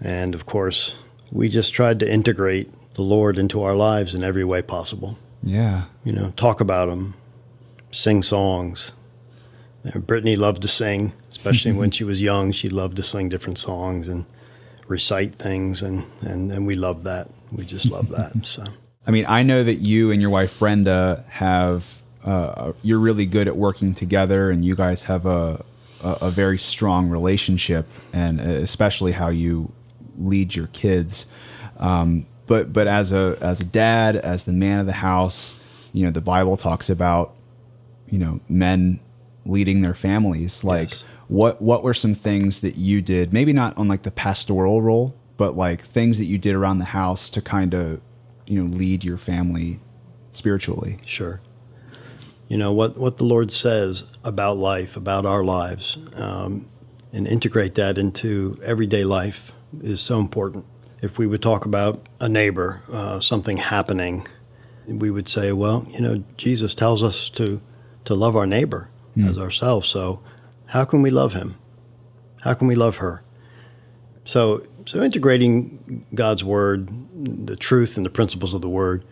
And 0.00 0.34
of 0.34 0.46
course, 0.46 0.96
we 1.30 1.48
just 1.48 1.72
tried 1.72 2.00
to 2.00 2.10
integrate 2.10 2.72
the 2.94 3.02
Lord 3.02 3.38
into 3.38 3.62
our 3.62 3.74
lives 3.74 4.14
in 4.14 4.24
every 4.24 4.44
way 4.44 4.62
possible. 4.62 5.18
Yeah. 5.42 5.84
You 6.04 6.12
know, 6.12 6.32
talk 6.36 6.60
about 6.60 6.88
Him, 6.88 7.14
sing 7.90 8.22
songs. 8.22 8.92
Uh, 9.86 9.98
Brittany 10.00 10.36
loved 10.36 10.62
to 10.62 10.68
sing, 10.68 11.12
especially 11.28 11.72
when 11.72 11.90
she 11.96 12.04
was 12.04 12.20
young. 12.20 12.52
She 12.52 12.68
loved 12.68 12.96
to 12.96 13.02
sing 13.02 13.28
different 13.28 13.58
songs 13.58 14.08
and 14.08 14.26
recite 14.88 15.34
things, 15.34 15.82
and, 15.82 16.06
and, 16.22 16.50
and 16.50 16.66
we 16.66 16.74
loved 16.74 17.04
that. 17.04 17.28
We 17.52 17.64
just 17.64 17.90
loved 17.90 18.10
that. 18.10 18.32
So, 18.44 18.64
I 19.06 19.10
mean, 19.10 19.24
I 19.28 19.42
know 19.42 19.64
that 19.64 19.76
you 19.76 20.10
and 20.10 20.20
your 20.20 20.30
wife 20.30 20.58
Brenda 20.58 21.24
have 21.28 22.02
uh, 22.24 22.72
you're 22.82 22.98
really 22.98 23.26
good 23.26 23.48
at 23.48 23.56
working 23.56 23.94
together, 23.94 24.50
and 24.50 24.64
you 24.64 24.74
guys 24.74 25.04
have 25.04 25.26
a 25.26 25.64
a, 26.02 26.10
a 26.22 26.30
very 26.30 26.58
strong 26.58 27.08
relationship, 27.08 27.86
and 28.12 28.40
especially 28.40 29.12
how 29.12 29.28
you 29.28 29.72
lead 30.16 30.54
your 30.54 30.68
kids. 30.68 31.26
Um, 31.78 32.26
but 32.46 32.72
but 32.72 32.86
as 32.88 33.12
a 33.12 33.36
as 33.40 33.60
a 33.60 33.64
dad, 33.64 34.16
as 34.16 34.44
the 34.44 34.52
man 34.52 34.80
of 34.80 34.86
the 34.86 34.92
house, 34.92 35.54
you 35.92 36.04
know, 36.04 36.10
the 36.10 36.20
Bible 36.20 36.56
talks 36.56 36.88
about 36.90 37.34
you 38.08 38.18
know 38.18 38.40
men 38.48 39.00
leading 39.46 39.80
their 39.82 39.94
families. 39.94 40.62
Like, 40.64 40.90
Yes. 40.90 41.04
what 41.28 41.60
what 41.62 41.82
were 41.82 41.94
some 41.94 42.14
things 42.14 42.60
that 42.60 42.76
you 42.76 43.00
did? 43.02 43.32
Maybe 43.32 43.52
not 43.52 43.76
on 43.78 43.88
like 43.88 44.02
the 44.02 44.10
pastoral 44.10 44.82
role, 44.82 45.14
but 45.36 45.56
like 45.56 45.82
things 45.82 46.18
that 46.18 46.24
you 46.24 46.38
did 46.38 46.54
around 46.54 46.78
the 46.78 46.86
house 46.86 47.28
to 47.30 47.40
kind 47.40 47.74
of 47.74 48.00
you 48.46 48.62
know 48.62 48.76
lead 48.76 49.04
your 49.04 49.18
family 49.18 49.80
spiritually. 50.30 50.98
Sure. 51.06 51.40
You 52.48 52.56
know 52.56 52.72
what 52.72 52.96
what 52.96 53.18
the 53.18 53.24
Lord 53.24 53.50
says 53.52 54.10
about 54.24 54.56
life, 54.56 54.96
about 54.96 55.26
our 55.26 55.44
lives, 55.44 55.98
um, 56.14 56.66
and 57.12 57.26
integrate 57.26 57.74
that 57.74 57.98
into 57.98 58.58
everyday 58.64 59.04
life 59.04 59.52
is 59.82 60.00
so 60.00 60.18
important. 60.18 60.66
If 61.02 61.18
we 61.18 61.26
would 61.26 61.42
talk 61.42 61.66
about 61.66 62.08
a 62.20 62.28
neighbor, 62.28 62.82
uh, 62.90 63.20
something 63.20 63.58
happening, 63.58 64.26
we 64.86 65.10
would 65.10 65.28
say, 65.28 65.52
well, 65.52 65.86
you 65.90 66.00
know, 66.00 66.24
Jesus 66.38 66.74
tells 66.74 67.02
us 67.02 67.28
to 67.30 67.60
to 68.06 68.14
love 68.14 68.34
our 68.34 68.46
neighbor 68.46 68.90
as 69.28 69.36
ourselves. 69.36 69.88
So, 69.88 70.22
how 70.66 70.84
can 70.86 71.02
we 71.02 71.10
love 71.10 71.34
him? 71.34 71.56
How 72.42 72.54
can 72.54 72.66
we 72.66 72.74
love 72.74 72.96
her? 72.96 73.22
So, 74.24 74.62
so 74.86 75.02
integrating 75.02 76.06
God's 76.14 76.44
word, 76.44 76.88
the 77.46 77.56
truth 77.56 77.96
and 77.96 78.06
the 78.06 78.10
principles 78.10 78.54
of 78.54 78.62
the 78.62 78.68
word 78.68 79.04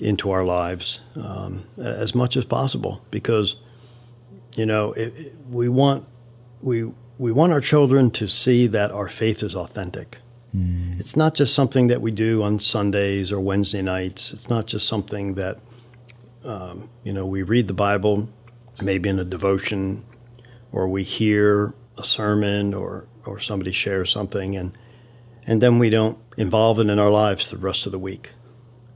into 0.00 0.30
our 0.30 0.44
lives 0.44 1.00
um, 1.16 1.64
as 1.78 2.14
much 2.14 2.36
as 2.36 2.44
possible 2.44 3.02
because 3.10 3.56
you 4.56 4.66
know 4.66 4.92
it, 4.92 5.12
it- 5.16 5.34
we 5.50 5.68
want 5.68 6.06
we 6.62 6.90
we 7.18 7.32
want 7.32 7.52
our 7.52 7.60
children 7.60 8.10
to 8.10 8.26
see 8.28 8.66
that 8.68 8.90
our 8.90 9.08
faith 9.08 9.42
is 9.42 9.54
authentic. 9.54 10.18
It's 10.98 11.16
not 11.16 11.34
just 11.34 11.54
something 11.54 11.88
that 11.88 12.00
we 12.00 12.10
do 12.10 12.42
on 12.42 12.58
Sundays 12.58 13.30
or 13.30 13.38
Wednesday 13.40 13.82
nights. 13.82 14.32
It's 14.32 14.48
not 14.48 14.66
just 14.66 14.88
something 14.88 15.34
that 15.34 15.58
um, 16.44 16.88
you 17.04 17.12
know 17.12 17.26
we 17.26 17.42
read 17.42 17.68
the 17.68 17.74
Bible 17.74 18.28
maybe 18.82 19.08
in 19.08 19.18
a 19.18 19.24
devotion 19.24 20.04
or 20.72 20.88
we 20.88 21.02
hear 21.02 21.74
a 21.98 22.04
sermon 22.04 22.72
or 22.74 23.06
or 23.26 23.38
somebody 23.38 23.72
shares 23.72 24.10
something 24.10 24.56
and 24.56 24.72
and 25.46 25.60
then 25.60 25.78
we 25.78 25.90
don't 25.90 26.18
involve 26.38 26.78
it 26.78 26.88
in 26.88 26.98
our 26.98 27.10
lives 27.10 27.50
the 27.50 27.58
rest 27.58 27.84
of 27.86 27.92
the 27.92 27.98
week 27.98 28.30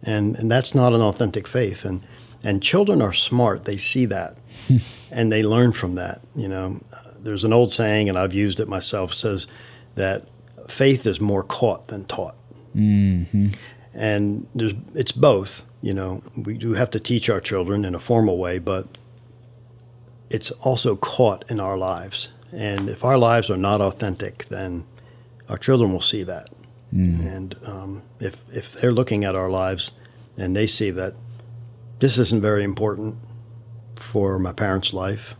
and 0.05 0.37
and 0.37 0.51
that's 0.51 0.75
not 0.75 0.93
an 0.93 1.01
authentic 1.01 1.49
faith. 1.49 1.85
And 1.85 2.05
and 2.43 2.63
children 2.63 3.01
are 3.01 3.13
smart. 3.13 3.65
They 3.65 3.77
see 3.77 4.07
that. 4.07 4.37
And 5.11 5.31
they 5.31 5.45
learn 5.45 5.73
from 5.73 5.95
that 5.95 6.21
you 6.35 6.49
know. 6.49 6.81
There's 7.21 7.45
an 7.45 7.53
old 7.53 7.73
saying 7.73 8.09
and 8.09 8.19
I've 8.19 8.35
used 8.35 8.59
it 8.59 8.69
myself 8.69 9.15
says 9.15 9.47
that 9.95 10.27
faith 10.67 11.07
is 11.07 11.21
more 11.21 11.45
caught 11.45 11.87
than 11.87 12.05
taught. 12.05 12.37
Mm-hmm. 12.75 13.51
And 13.95 14.49
there's 14.55 14.75
it's 14.95 15.13
both 15.13 15.65
you 15.83 15.95
know. 15.95 16.23
We 16.37 16.59
do 16.59 16.75
have 16.75 16.91
to 16.91 17.01
teach 17.01 17.31
our 17.31 17.41
children 17.41 17.85
in 17.85 17.95
a 17.95 18.01
formal 18.01 18.37
way 18.39 18.59
but 18.59 18.89
it's 20.31 20.51
also 20.51 20.97
caught 20.97 21.49
in 21.49 21.61
our 21.61 21.79
lives. 21.79 22.31
And 22.51 22.91
if 22.91 23.05
our 23.05 23.17
lives 23.17 23.51
are 23.51 23.57
not 23.57 23.81
authentic 23.81 24.47
then 24.47 24.85
our 25.49 25.59
children 25.59 25.93
will 25.93 26.01
see 26.01 26.25
that 26.25 26.49
and 26.95 27.55
um, 27.67 28.03
if 28.21 28.45
if 28.53 28.73
they're 28.73 28.93
looking 28.93 29.25
at 29.25 29.35
our 29.35 29.51
lives 29.51 29.91
and 30.37 30.55
they 30.55 30.67
see 30.67 30.91
that 30.91 31.15
this 31.99 32.19
isn't 32.19 32.41
very 32.41 32.63
important 32.63 33.19
for 33.97 34.39
my 34.39 34.53
parents' 34.53 34.93
life, 34.93 35.37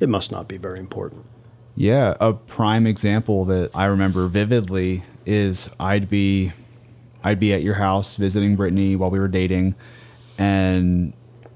it 0.00 0.08
must 0.08 0.32
not 0.32 0.48
be 0.48 0.56
very 0.56 0.78
important. 0.78 1.26
Yeah, 1.74 2.14
a 2.20 2.32
prime 2.32 2.86
example 2.86 3.44
that 3.46 3.70
I 3.74 3.86
remember 3.86 4.26
vividly 4.28 5.02
is 5.26 5.70
I'd 5.80 6.08
be 6.08 6.52
I'd 7.24 7.38
be 7.40 7.52
at 7.52 7.62
your 7.62 7.74
house 7.74 8.16
visiting 8.16 8.56
Brittany 8.56 8.96
while 8.96 9.10
we 9.10 9.18
were 9.18 9.28
dating, 9.28 9.74
and 10.38 11.12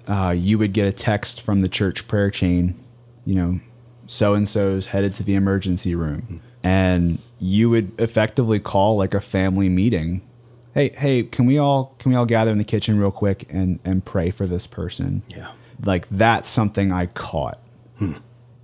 uh, 0.06 0.30
you 0.30 0.58
would 0.58 0.72
get 0.72 0.86
a 0.86 0.92
text 0.92 1.40
from 1.40 1.60
the 1.60 1.68
church 1.68 2.06
prayer 2.06 2.30
chain, 2.30 2.78
you 3.24 3.34
know, 3.34 3.60
so 4.06 4.34
and 4.34 4.48
so's 4.48 4.86
headed 4.86 5.14
to 5.16 5.22
the 5.22 5.34
emergency 5.34 5.94
room, 5.94 6.40
and 6.62 7.18
you 7.38 7.70
would 7.70 7.98
effectively 8.00 8.60
call 8.60 8.96
like 8.96 9.14
a 9.14 9.20
family 9.20 9.68
meeting. 9.68 10.22
Hey, 10.74 10.90
hey, 10.96 11.22
can 11.22 11.46
we 11.46 11.58
all 11.58 11.94
can 11.98 12.10
we 12.10 12.16
all 12.16 12.26
gather 12.26 12.52
in 12.52 12.58
the 12.58 12.64
kitchen 12.64 12.98
real 12.98 13.10
quick 13.10 13.46
and 13.48 13.78
and 13.84 14.04
pray 14.04 14.30
for 14.30 14.46
this 14.46 14.66
person? 14.66 15.22
Yeah. 15.28 15.52
Like 15.84 16.08
that's 16.08 16.48
something 16.48 16.92
I 16.92 17.06
caught 17.06 17.58
hmm. 17.98 18.14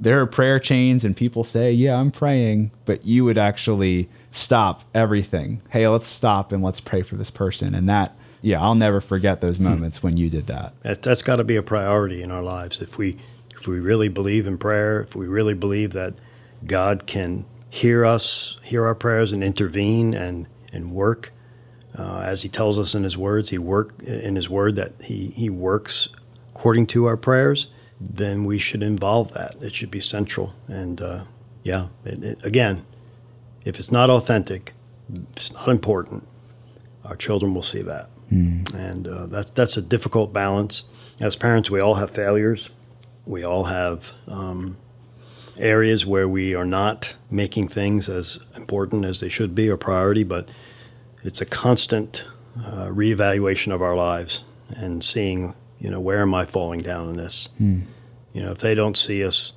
there 0.01 0.21
are 0.21 0.27
prayer 0.27 0.59
chains 0.59 1.05
and 1.05 1.17
people 1.17 1.45
say, 1.45 1.73
"Yeah, 1.73 1.97
I'm 1.97 2.11
praying," 2.11 2.71
but 2.85 3.05
you 3.05 3.25
would 3.25 3.39
actually 3.39 4.09
stop 4.31 4.85
everything. 4.95 5.61
Hey, 5.71 5.87
let's 5.89 6.07
stop 6.07 6.53
and 6.53 6.63
let's 6.63 6.81
pray 6.81 7.03
for 7.03 7.17
this 7.17 7.31
person. 7.31 7.75
And 7.75 7.89
that, 7.89 8.17
yeah, 8.41 8.63
I'll 8.63 8.75
never 8.75 9.01
forget 9.01 9.41
those 9.41 9.59
hmm. 9.59 9.65
moments 9.65 10.03
when 10.03 10.17
you 10.17 10.31
did 10.31 10.47
that. 10.47 10.75
That, 10.83 11.03
that's 11.03 11.23
got 11.23 11.37
to 11.37 11.45
be 11.45 11.57
a 11.57 11.63
priority 11.63 12.23
in 12.23 12.31
our 12.31 12.43
lives. 12.43 12.81
If 12.81 12.99
we 12.99 13.19
if 13.55 13.67
we 13.69 13.79
really 13.79 14.09
believe 14.09 14.47
in 14.47 14.59
prayer, 14.59 15.03
if 15.03 15.15
we 15.15 15.29
really 15.29 15.55
believe 15.55 15.93
that 15.93 16.15
God 16.67 17.07
can 17.07 17.47
hear 17.73 18.05
us, 18.05 18.57
hear 18.63 18.85
our 18.85 18.95
prayers, 18.95 19.33
and 19.33 19.43
intervene 19.43 20.13
and 20.13 20.47
and 20.75 20.93
work, 20.93 21.33
uh, 21.99 22.21
as 22.25 22.43
He 22.43 22.49
tells 22.49 22.79
us 22.79 22.95
in 22.95 23.03
His 23.03 23.17
words, 23.17 23.49
He 23.49 23.59
work 23.59 24.01
in 24.03 24.37
His 24.37 24.49
word 24.49 24.77
that 24.77 24.93
He 25.03 25.29
He 25.29 25.49
works 25.49 26.11
according 26.51 26.87
to 26.89 27.07
our 27.07 27.17
prayers. 27.17 27.69
Then 27.99 28.45
we 28.45 28.59
should 28.59 28.83
involve 28.83 29.33
that. 29.33 29.57
It 29.63 29.75
should 29.75 29.91
be 29.91 30.01
central. 30.01 30.53
And 30.69 31.01
uh, 31.01 31.25
yeah, 31.63 31.89
it, 32.05 32.23
it, 32.23 32.45
again, 32.45 32.85
if 33.65 33.79
it's 33.79 33.91
not 33.91 34.11
authentic, 34.11 34.75
if 35.13 35.37
it's 35.37 35.53
not 35.53 35.69
important, 35.69 36.29
our 37.05 37.17
children 37.17 37.55
will 37.55 37.63
see 37.63 37.83
that. 37.83 38.11
And 38.75 39.07
uh, 39.07 39.27
that, 39.27 39.55
that's 39.55 39.77
a 39.77 39.83
difficult 39.83 40.33
balance. 40.33 40.85
As 41.21 41.37
parents, 41.37 41.71
we 41.71 41.81
all 41.81 41.95
have 41.95 42.11
failures. 42.11 42.71
We 43.27 43.45
all 43.45 43.65
have 43.65 44.13
um, 44.27 44.79
areas 45.59 46.07
where 46.07 46.29
we 46.29 46.55
are 46.55 46.65
not 46.65 47.15
making 47.31 47.69
things 47.69 48.09
as 48.09 48.39
important 48.57 49.05
as 49.05 49.21
they 49.21 49.29
should 49.29 49.55
be 49.55 49.69
or 49.69 49.77
priority, 49.77 50.25
but 50.25 50.51
it's 51.23 51.41
a 51.41 51.47
constant 51.47 52.25
uh, 52.59 52.87
reevaluation 52.89 53.73
of 53.73 53.83
our 53.83 53.95
lives 53.97 54.45
and 54.77 55.05
seeing, 55.05 55.55
you 55.79 55.91
know, 55.91 56.01
where 56.01 56.21
am 56.23 56.35
I 56.35 56.45
falling 56.45 56.81
down 56.81 57.09
in 57.09 57.17
this? 57.17 57.49
You 58.33 58.43
know, 58.43 58.53
if 58.53 58.59
they 58.59 58.75
don't 58.75 58.97
see 58.97 59.25
us 59.25 59.53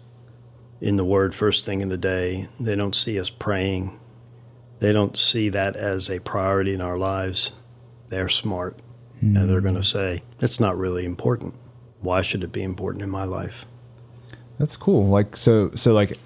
in 0.82 0.98
the 0.98 1.06
Word 1.06 1.34
first 1.34 1.66
thing 1.66 1.82
in 1.82 1.90
the 1.90 1.98
day, 1.98 2.48
they 2.60 2.76
don't 2.76 2.96
see 2.96 3.20
us 3.20 3.30
praying, 3.30 3.98
they 4.80 4.92
don't 4.92 5.18
see 5.18 5.50
that 5.50 5.76
as 5.76 6.10
a 6.10 6.20
priority 6.20 6.74
in 6.74 6.82
our 6.82 6.98
lives, 6.98 7.52
they're 8.10 8.30
smart 8.30 8.78
and 9.22 9.50
they're 9.50 9.62
going 9.62 9.76
to 9.76 9.84
say, 9.84 10.22
it's 10.42 10.60
not 10.60 10.78
really 10.78 11.06
important. 11.06 11.56
Why 12.02 12.22
should 12.22 12.44
it 12.44 12.52
be 12.52 12.62
important 12.62 13.04
in 13.04 13.10
my 13.10 13.24
life? 13.24 13.66
That's 14.58 14.78
cool. 14.78 15.08
Like 15.08 15.36
so, 15.36 15.72
so 15.76 15.94
like 15.94 16.18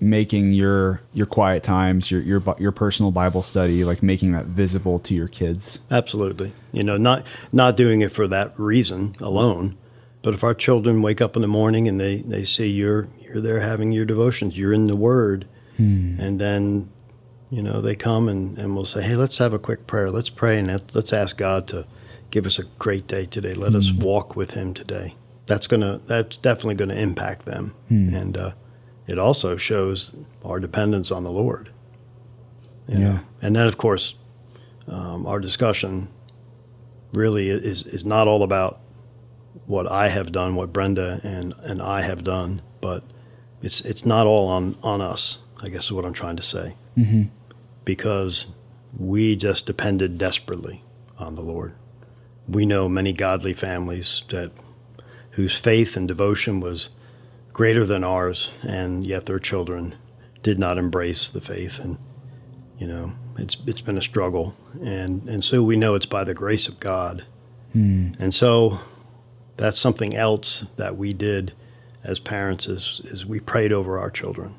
making 0.00 0.52
your 0.52 1.00
your 1.12 1.26
quiet 1.26 1.62
times, 1.62 2.10
your 2.10 2.20
your 2.20 2.42
your 2.58 2.72
personal 2.72 3.10
Bible 3.10 3.42
study, 3.42 3.84
like 3.84 4.02
making 4.02 4.32
that 4.32 4.46
visible 4.46 4.98
to 5.00 5.14
your 5.14 5.28
kids. 5.28 5.78
Absolutely. 5.90 6.52
You 6.72 6.84
know, 6.84 6.96
not 6.96 7.26
not 7.52 7.76
doing 7.76 8.00
it 8.00 8.12
for 8.12 8.26
that 8.28 8.52
reason 8.58 9.16
alone, 9.20 9.76
but 10.22 10.34
if 10.34 10.44
our 10.44 10.54
children 10.54 11.02
wake 11.02 11.20
up 11.20 11.36
in 11.36 11.42
the 11.42 11.48
morning 11.48 11.88
and 11.88 11.98
they, 11.98 12.16
they 12.16 12.44
see 12.44 12.68
you're 12.68 13.08
you're 13.20 13.40
there 13.40 13.60
having 13.60 13.92
your 13.92 14.04
devotions, 14.04 14.58
you're 14.58 14.72
in 14.72 14.86
the 14.86 14.96
Word, 14.96 15.48
hmm. 15.76 16.16
and 16.18 16.40
then 16.40 16.90
you 17.50 17.62
know 17.62 17.80
they 17.80 17.94
come 17.94 18.28
and, 18.28 18.58
and 18.58 18.74
we'll 18.74 18.84
say, 18.84 19.02
hey, 19.02 19.16
let's 19.16 19.38
have 19.38 19.52
a 19.52 19.58
quick 19.58 19.86
prayer. 19.86 20.10
Let's 20.10 20.30
pray 20.30 20.58
and 20.58 20.68
let- 20.68 20.94
let's 20.94 21.12
ask 21.12 21.36
God 21.36 21.66
to 21.68 21.86
give 22.30 22.46
us 22.46 22.58
a 22.58 22.64
great 22.78 23.06
day 23.06 23.26
today. 23.26 23.54
Let 23.54 23.74
us 23.74 23.88
hmm. 23.88 24.00
walk 24.00 24.36
with 24.36 24.52
Him 24.52 24.74
today. 24.74 25.14
That's 25.48 25.66
gonna 25.66 26.00
that's 26.06 26.36
definitely 26.36 26.74
going 26.76 26.90
to 26.90 27.00
impact 27.00 27.46
them, 27.46 27.74
and 27.88 28.36
uh, 28.36 28.52
it 29.06 29.18
also 29.18 29.56
shows 29.56 30.14
our 30.44 30.60
dependence 30.60 31.10
on 31.10 31.24
the 31.24 31.32
Lord. 31.32 31.70
You 32.86 32.98
know? 32.98 33.10
Yeah. 33.10 33.18
And 33.42 33.56
then, 33.56 33.66
of 33.66 33.76
course, 33.76 34.14
um, 34.86 35.26
our 35.26 35.40
discussion 35.40 36.08
really 37.12 37.48
is 37.48 37.82
is 37.84 38.04
not 38.04 38.28
all 38.28 38.42
about 38.42 38.80
what 39.66 39.90
I 39.90 40.08
have 40.08 40.30
done, 40.32 40.54
what 40.54 40.72
Brenda 40.72 41.20
and, 41.24 41.52
and 41.64 41.82
I 41.82 42.02
have 42.02 42.22
done, 42.24 42.62
but 42.80 43.02
it's 43.62 43.80
it's 43.80 44.04
not 44.06 44.26
all 44.26 44.48
on, 44.48 44.76
on 44.82 45.00
us. 45.00 45.38
I 45.62 45.68
guess 45.68 45.86
is 45.86 45.92
what 45.92 46.04
I'm 46.04 46.12
trying 46.12 46.36
to 46.36 46.42
say, 46.42 46.76
Mm-hmm. 46.96 47.22
because 47.84 48.46
we 48.96 49.36
just 49.36 49.66
depended 49.66 50.16
desperately 50.18 50.84
on 51.18 51.34
the 51.34 51.42
Lord. 51.42 51.74
We 52.48 52.64
know 52.64 52.88
many 52.88 53.12
godly 53.12 53.52
families 53.52 54.22
that 54.28 54.52
whose 55.38 55.56
faith 55.56 55.96
and 55.96 56.08
devotion 56.08 56.58
was 56.58 56.90
greater 57.52 57.84
than 57.84 58.02
ours, 58.02 58.50
and 58.66 59.04
yet 59.04 59.26
their 59.26 59.38
children 59.38 59.94
did 60.42 60.58
not 60.58 60.76
embrace 60.78 61.30
the 61.30 61.40
faith, 61.40 61.78
and 61.78 61.96
you 62.76 62.88
know 62.88 63.12
it's 63.38 63.56
it's 63.64 63.80
been 63.80 63.96
a 63.96 64.02
struggle, 64.02 64.56
and 64.82 65.28
and 65.28 65.44
so 65.44 65.62
we 65.62 65.76
know 65.76 65.94
it's 65.94 66.06
by 66.06 66.24
the 66.24 66.34
grace 66.34 66.66
of 66.66 66.80
God, 66.80 67.24
and 68.18 68.34
so 68.34 68.80
that's 69.56 69.78
something 69.78 70.16
else 70.16 70.66
that 70.74 70.96
we 70.96 71.12
did 71.12 71.54
as 72.02 72.18
parents 72.18 72.66
is 72.66 73.00
is 73.04 73.24
we 73.24 73.38
prayed 73.38 73.72
over 73.72 73.96
our 73.96 74.10
children. 74.10 74.56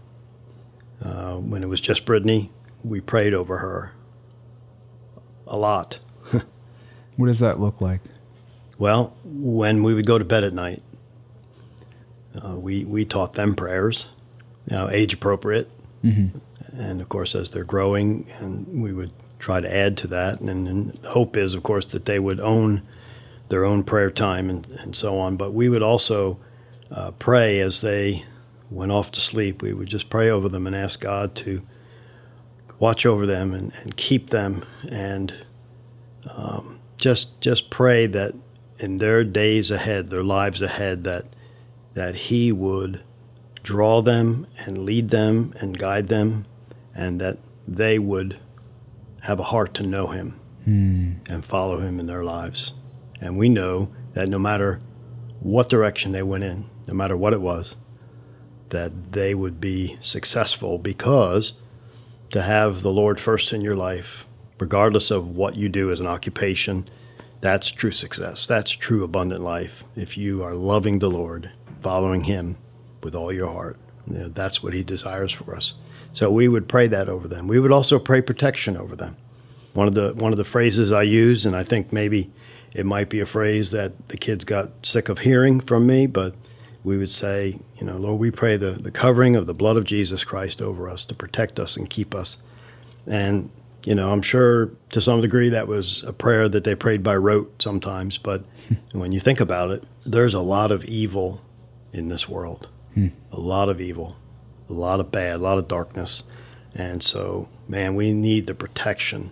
Uh, 1.04 1.36
when 1.36 1.62
it 1.62 1.68
was 1.68 1.82
just 1.82 2.06
Brittany, 2.06 2.52
we 2.86 3.02
prayed 3.02 3.34
over 3.34 3.58
her 3.58 3.94
a 5.46 5.58
lot, 5.58 6.00
What 7.18 7.28
does 7.28 7.40
that 7.40 7.60
look 7.60 7.82
like? 7.82 8.00
Well, 8.80 9.16
when 9.26 9.84
we 9.84 9.94
would 9.94 10.06
go 10.06 10.18
to 10.18 10.26
bed 10.26 10.44
at 10.44 10.54
night, 10.54 10.82
uh, 12.42 12.58
we 12.58 12.86
we 12.86 13.06
taught 13.06 13.34
them 13.34 13.54
prayers, 13.54 14.08
you 14.68 14.78
know, 14.78 14.90
age 14.90 15.14
appropriate, 15.14 15.70
mm-hmm. 16.04 16.38
and 16.80 17.02
of 17.02 17.10
course 17.10 17.36
as 17.36 17.52
they're 17.52 17.66
growing, 17.66 18.26
and 18.40 18.82
we 18.82 18.94
would 18.94 19.12
try 19.38 19.60
to 19.60 19.76
add 19.76 19.98
to 19.98 20.08
that. 20.08 20.40
And, 20.40 20.68
and 20.68 20.90
the 20.92 21.10
hope 21.10 21.36
is, 21.36 21.54
of 21.54 21.62
course, 21.62 21.86
that 21.88 22.06
they 22.06 22.20
would 22.20 22.40
own 22.40 22.84
their 23.50 23.66
own 23.66 23.84
prayer 23.84 24.12
time 24.12 24.50
and, 24.50 24.66
and 24.82 24.96
so 24.96 25.18
on. 25.18 25.36
But 25.36 25.54
we 25.54 25.70
would 25.70 25.84
also 25.84 26.40
uh, 26.92 27.12
pray 27.12 27.60
as 27.60 27.82
they 27.82 28.24
went 28.70 28.92
off 28.92 29.12
to 29.12 29.22
sleep. 29.22 29.62
We 29.62 29.74
would 29.74 29.88
just 29.90 30.10
pray 30.10 30.30
over 30.30 30.48
them 30.48 30.68
and 30.68 30.76
ask 30.76 31.02
God 31.02 31.36
to 31.36 31.62
watch 32.80 33.06
over 33.06 33.26
them 33.26 33.54
and, 33.54 33.74
and 33.82 33.98
keep 33.98 34.30
them 34.30 34.64
and 34.90 35.46
um, 36.34 36.80
just 36.98 37.42
just 37.42 37.70
pray 37.70 38.06
that 38.06 38.36
in 38.80 38.98
their 38.98 39.24
days 39.24 39.72
ahead, 39.72 40.08
their 40.08 40.24
lives 40.24 40.62
ahead, 40.62 41.04
that 41.04 41.26
that 41.94 42.16
He 42.16 42.52
would 42.52 43.04
draw 43.64 44.02
them 44.02 44.46
and 44.66 44.86
lead 44.86 45.10
them 45.10 45.54
and 45.60 45.78
guide 45.78 46.08
them, 46.08 46.46
and 46.96 47.20
that 47.20 47.38
they 47.68 48.00
would 48.00 48.40
have 49.22 49.40
a 49.40 49.44
heart 49.44 49.74
to 49.76 49.84
know 49.84 50.08
Him 50.08 50.40
mm. 50.68 51.18
and 51.28 51.44
follow 51.44 51.80
Him 51.80 52.00
in 52.00 52.08
their 52.08 52.24
lives. 52.24 52.74
And 53.22 53.38
we 53.38 53.50
know 53.50 53.92
that 54.14 54.30
no 54.30 54.40
matter 54.40 54.80
what 55.40 55.70
direction 55.70 56.12
they 56.12 56.24
went 56.24 56.44
in, 56.44 56.70
no 56.88 56.94
matter 56.94 57.18
what 57.18 57.34
it 57.34 57.42
was, 57.42 57.76
that 58.70 59.14
they 59.14 59.34
would 59.34 59.60
be 59.60 59.98
successful 60.00 60.78
because 60.78 61.54
to 62.32 62.42
have 62.42 62.82
the 62.82 62.92
Lord 62.92 63.20
first 63.20 63.54
in 63.54 63.62
your 63.62 63.76
life, 63.76 64.28
regardless 64.60 65.12
of 65.12 65.30
what 65.30 65.56
you 65.56 65.70
do 65.70 65.92
as 65.92 66.00
an 66.00 66.08
occupation, 66.08 66.88
that's 67.42 67.72
true 67.72 67.92
success. 67.92 68.48
That's 68.48 68.72
true 68.72 69.04
abundant 69.04 69.42
life. 69.42 69.84
If 69.96 70.18
you 70.18 70.44
are 70.44 70.54
loving 70.54 71.00
the 71.00 71.10
Lord, 71.10 71.52
following 71.80 72.26
Him 72.26 72.58
with 73.02 73.16
all 73.16 73.32
your 73.32 73.48
heart, 73.48 73.78
you 74.08 74.18
know, 74.18 74.28
that's 74.30 74.62
what 74.62 74.74
He 74.74 74.84
desires 74.84 75.32
for 75.32 75.56
us. 75.56 75.74
So 76.14 76.32
we 76.32 76.48
would 76.48 76.68
pray 76.68 76.88
that 76.88 77.08
over 77.08 77.28
them. 77.28 77.48
We 77.48 77.60
would 77.60 77.72
also 77.72 78.00
pray 78.00 78.22
protection 78.22 78.76
over 78.76 78.96
them. 78.96 79.16
One 79.74 79.88
of 79.88 79.96
the 79.96 80.14
one 80.16 80.32
of 80.32 80.38
the 80.38 80.44
phrases 80.44 80.92
I 80.92 81.04
use, 81.04 81.46
and 81.46 81.56
I 81.56 81.64
think 81.64 81.94
maybe 81.94 82.32
it 82.74 82.86
might 82.86 83.10
be 83.10 83.20
a 83.20 83.26
phrase 83.26 83.72
that 83.72 84.10
the 84.10 84.18
kids 84.18 84.44
got 84.44 84.86
sick 84.86 85.10
of 85.10 85.20
hearing 85.20 85.60
from 85.60 85.88
me, 85.88 86.08
but 86.08 86.36
we 86.84 86.98
would 86.98 87.10
say, 87.10 87.60
you 87.76 87.86
know, 87.86 87.98
Lord, 87.98 88.20
we 88.20 88.32
pray 88.32 88.58
the, 88.58 88.72
the 88.72 88.92
covering 88.92 89.36
of 89.36 89.46
the 89.46 89.54
blood 89.54 89.78
of 89.78 89.84
Jesus 89.86 90.24
Christ 90.24 90.62
over 90.62 90.88
us 90.88 91.06
to 91.06 91.16
protect 91.16 91.60
us 91.60 91.76
and 91.76 91.90
keep 91.90 92.16
us. 92.16 92.38
And, 93.06 93.52
you 93.86 93.96
know, 93.96 94.12
I'm 94.12 94.22
sure 94.22 94.72
to 94.92 95.02
some 95.02 95.22
degree 95.22 95.50
that 95.50 95.68
was 95.68 96.04
a 96.04 96.14
prayer 96.14 96.50
that 96.50 96.64
they 96.64 96.76
prayed 96.76 97.04
by 97.04 97.16
rote 97.16 97.62
sometimes, 97.62 98.18
but 98.18 98.44
when 98.92 99.12
you 99.12 99.20
think 99.20 99.40
about 99.40 99.72
it, 99.72 99.84
there's 100.06 100.34
a 100.34 100.42
lot 100.42 100.72
of 100.72 100.84
evil 100.86 101.42
in 101.94 102.10
this 102.10 102.28
world, 102.28 102.68
hmm. 102.94 103.08
a 103.32 103.40
lot 103.40 103.70
of 103.70 103.82
evil 103.82 104.16
a 104.70 104.74
lot 104.74 105.00
of 105.00 105.12
bad, 105.12 105.38
a 105.38 105.40
lot 105.40 105.58
of 105.58 105.68
darkness. 105.68 106.24
And 106.76 107.02
so, 107.02 107.48
man, 107.68 107.96
we 107.96 108.14
need 108.14 108.48
the 108.48 108.54
protection, 108.54 109.32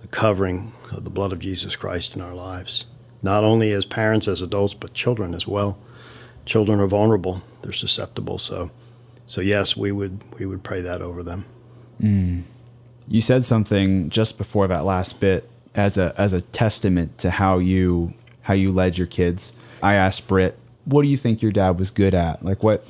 the 0.00 0.08
covering 0.08 0.72
of 0.90 1.04
the 1.04 1.10
blood 1.10 1.32
of 1.32 1.38
Jesus 1.38 1.76
Christ 1.76 2.16
in 2.16 2.22
our 2.22 2.34
lives, 2.34 2.86
not 3.22 3.44
only 3.44 3.70
as 3.72 3.86
parents, 3.86 4.28
as 4.28 4.42
adults, 4.42 4.74
but 4.74 4.92
children 4.92 5.34
as 5.34 5.46
well. 5.46 5.78
Children 6.44 6.80
are 6.80 6.86
vulnerable; 6.86 7.42
they're 7.62 7.72
susceptible. 7.72 8.38
So, 8.38 8.70
so 9.26 9.40
yes, 9.40 9.76
we 9.76 9.92
would 9.92 10.20
we 10.38 10.44
would 10.44 10.62
pray 10.62 10.82
that 10.82 11.00
over 11.00 11.22
them. 11.22 11.46
Mm. 12.02 12.42
You 13.08 13.20
said 13.20 13.44
something 13.44 14.10
just 14.10 14.38
before 14.38 14.66
that 14.68 14.84
last 14.84 15.20
bit 15.20 15.48
as 15.74 15.98
a 15.98 16.14
as 16.16 16.32
a 16.32 16.42
testament 16.42 17.18
to 17.18 17.30
how 17.30 17.58
you 17.58 18.14
how 18.42 18.54
you 18.54 18.72
led 18.72 18.96
your 18.98 19.06
kids. 19.06 19.52
I 19.82 19.94
asked 19.94 20.26
Britt 20.26 20.58
what 20.84 21.02
do 21.02 21.08
you 21.08 21.16
think 21.16 21.42
your 21.42 21.52
dad 21.52 21.78
was 21.78 21.90
good 21.90 22.14
at? 22.14 22.44
Like 22.44 22.62
what, 22.62 22.86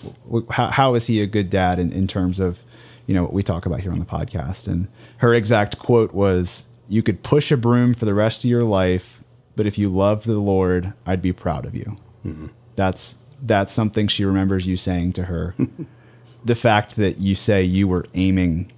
how, 0.51 0.69
how 0.69 0.95
is 0.95 1.07
he 1.07 1.21
a 1.21 1.27
good 1.27 1.51
dad 1.51 1.79
in, 1.79 1.93
in 1.93 2.07
terms 2.07 2.41
of, 2.41 2.63
you 3.07 3.15
know, 3.15 3.23
what 3.23 3.33
we 3.33 3.43
talk 3.43 3.67
about 3.67 3.81
here 3.81 3.93
on 3.93 3.99
the 3.99 4.05
podcast? 4.05 4.67
And 4.67 4.89
her 5.19 5.35
exact 5.35 5.79
quote 5.79 6.13
was, 6.13 6.69
you 6.89 7.03
could 7.03 7.23
push 7.23 7.51
a 7.51 7.57
broom 7.57 7.95
for 7.95 8.05
the 8.05 8.15
rest 8.15 8.45
of 8.45 8.51
your 8.51 8.65
life, 8.65 9.23
but 9.57 9.67
if 9.67 9.79
you 9.79 9.89
loved 9.89 10.27
the 10.27 10.39
Lord, 10.39 10.93
I'd 11.07 11.23
be 11.23 11.33
proud 11.33 11.65
of 11.65 11.75
you. 11.75 11.97
Mm-hmm. 12.27 12.49
That's, 12.77 13.17
that's 13.41 13.73
something 13.73 14.09
she 14.09 14.25
remembers 14.25 14.67
you 14.67 14.77
saying 14.77 15.13
to 15.15 15.25
her. 15.25 15.55
the 16.45 16.55
fact 16.55 16.97
that 16.97 17.19
you 17.19 17.35
say 17.35 17.63
you 17.63 17.87
were 17.87 18.07
aiming, 18.15 18.73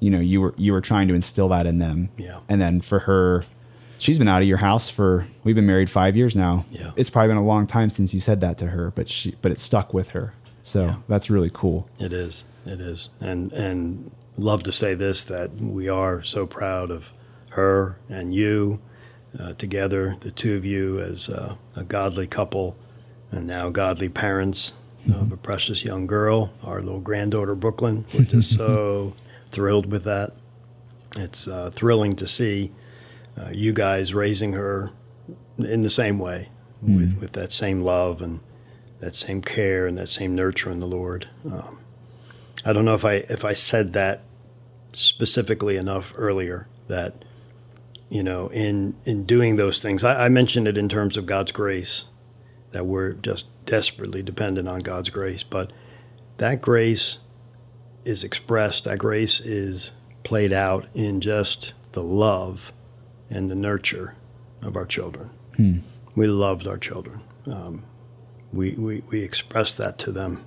you 0.00 0.10
know, 0.10 0.20
you 0.20 0.40
were, 0.40 0.54
you 0.56 0.72
were 0.72 0.80
trying 0.80 1.08
to 1.08 1.14
instill 1.14 1.48
that 1.48 1.66
in 1.66 1.78
them. 1.78 2.10
Yeah. 2.16 2.40
And 2.48 2.60
then 2.60 2.80
for 2.80 3.00
her, 3.00 3.44
she's 3.98 4.18
been 4.18 4.28
out 4.28 4.42
of 4.42 4.48
your 4.48 4.58
house 4.58 4.88
for 4.88 5.26
we've 5.44 5.54
been 5.54 5.66
married 5.66 5.90
five 5.90 6.16
years 6.16 6.34
now. 6.34 6.64
Yeah. 6.70 6.92
It's 6.96 7.10
probably 7.10 7.28
been 7.28 7.36
a 7.38 7.46
long 7.46 7.66
time 7.66 7.90
since 7.90 8.14
you 8.14 8.20
said 8.20 8.40
that 8.40 8.58
to 8.58 8.68
her, 8.68 8.92
but 8.92 9.08
she 9.08 9.36
but 9.42 9.52
it 9.52 9.60
stuck 9.60 9.92
with 9.92 10.10
her. 10.10 10.34
So 10.62 10.84
yeah. 10.84 10.96
that's 11.08 11.30
really 11.30 11.50
cool. 11.52 11.88
It 11.98 12.12
is. 12.12 12.44
It 12.64 12.80
is. 12.80 13.10
And 13.20 13.52
and 13.52 14.12
love 14.36 14.62
to 14.64 14.72
say 14.72 14.94
this 14.94 15.24
that 15.24 15.54
we 15.56 15.88
are 15.88 16.22
so 16.22 16.46
proud 16.46 16.90
of 16.90 17.12
her 17.50 17.98
and 18.08 18.34
you 18.34 18.80
uh, 19.38 19.52
together, 19.54 20.16
the 20.20 20.30
two 20.30 20.56
of 20.56 20.64
you 20.64 21.00
as 21.00 21.28
uh, 21.28 21.56
a 21.76 21.84
godly 21.84 22.26
couple 22.26 22.76
and 23.30 23.46
now 23.46 23.68
godly 23.68 24.08
parents 24.08 24.72
mm-hmm. 25.06 25.20
of 25.20 25.32
a 25.32 25.36
precious 25.36 25.84
young 25.84 26.06
girl, 26.06 26.52
our 26.64 26.80
little 26.80 27.00
granddaughter 27.00 27.54
Brooklyn. 27.54 28.04
We're 28.14 28.22
just 28.22 28.54
so 28.56 29.14
thrilled 29.50 29.90
with 29.90 30.04
that. 30.04 30.34
It's 31.16 31.48
uh, 31.48 31.70
thrilling 31.70 32.16
to 32.16 32.28
see 32.28 32.70
uh, 33.38 33.50
you 33.52 33.72
guys 33.72 34.14
raising 34.14 34.52
her 34.52 34.90
in 35.58 35.82
the 35.82 35.90
same 35.90 36.18
way, 36.18 36.48
mm. 36.84 36.96
with, 36.96 37.20
with 37.20 37.32
that 37.32 37.52
same 37.52 37.82
love 37.82 38.22
and 38.22 38.40
that 39.00 39.14
same 39.14 39.42
care 39.42 39.86
and 39.86 39.96
that 39.98 40.08
same 40.08 40.34
nurture 40.34 40.70
in 40.70 40.80
the 40.80 40.86
Lord. 40.86 41.28
Um, 41.44 41.80
I 42.64 42.72
don't 42.72 42.84
know 42.84 42.94
if 42.94 43.04
I 43.04 43.14
if 43.14 43.44
I 43.44 43.54
said 43.54 43.92
that 43.92 44.22
specifically 44.92 45.76
enough 45.76 46.12
earlier 46.16 46.66
that 46.88 47.24
you 48.08 48.22
know 48.22 48.48
in 48.48 48.96
in 49.04 49.24
doing 49.24 49.56
those 49.56 49.80
things 49.80 50.02
I, 50.02 50.24
I, 50.24 50.28
mentioned 50.28 50.66
it 50.66 50.76
in 50.76 50.88
terms 50.88 51.16
of 51.16 51.26
God's 51.26 51.52
grace 51.52 52.06
that 52.70 52.86
we're 52.86 53.12
just 53.12 53.46
desperately 53.64 54.22
dependent 54.22 54.66
on 54.66 54.80
God's 54.80 55.10
grace 55.10 55.42
but 55.42 55.72
that 56.38 56.62
grace 56.62 57.18
is 58.08 58.24
expressed 58.24 58.84
that 58.84 58.98
grace 58.98 59.38
is 59.38 59.92
played 60.24 60.52
out 60.52 60.86
in 60.94 61.20
just 61.20 61.74
the 61.92 62.02
love 62.02 62.72
and 63.28 63.50
the 63.50 63.54
nurture 63.54 64.16
of 64.62 64.76
our 64.76 64.86
children. 64.86 65.30
Hmm. 65.56 65.78
We 66.14 66.26
loved 66.26 66.66
our 66.66 66.78
children. 66.78 67.20
Um, 67.46 67.84
we, 68.50 68.72
we, 68.72 69.02
we 69.10 69.22
expressed 69.22 69.76
that 69.76 69.98
to 69.98 70.12
them 70.12 70.46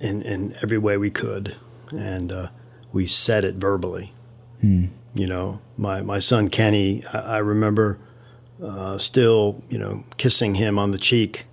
in, 0.00 0.22
in 0.22 0.56
every 0.62 0.78
way 0.78 0.96
we 0.96 1.10
could, 1.10 1.56
and 1.92 2.32
uh, 2.32 2.48
we 2.92 3.06
said 3.06 3.44
it 3.44 3.54
verbally. 3.54 4.12
Hmm. 4.60 4.86
You 5.14 5.28
know, 5.28 5.60
my, 5.76 6.02
my 6.02 6.18
son 6.18 6.50
Kenny, 6.50 7.04
I, 7.12 7.36
I 7.36 7.38
remember 7.38 8.00
uh, 8.60 8.98
still, 8.98 9.62
you 9.70 9.78
know, 9.78 10.04
kissing 10.16 10.56
him 10.56 10.76
on 10.76 10.90
the 10.90 10.98
cheek 10.98 11.46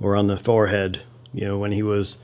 or 0.00 0.14
on 0.14 0.28
the 0.28 0.36
forehead, 0.36 1.02
you 1.32 1.46
know, 1.46 1.58
when 1.58 1.72
he 1.72 1.82
was 1.82 2.16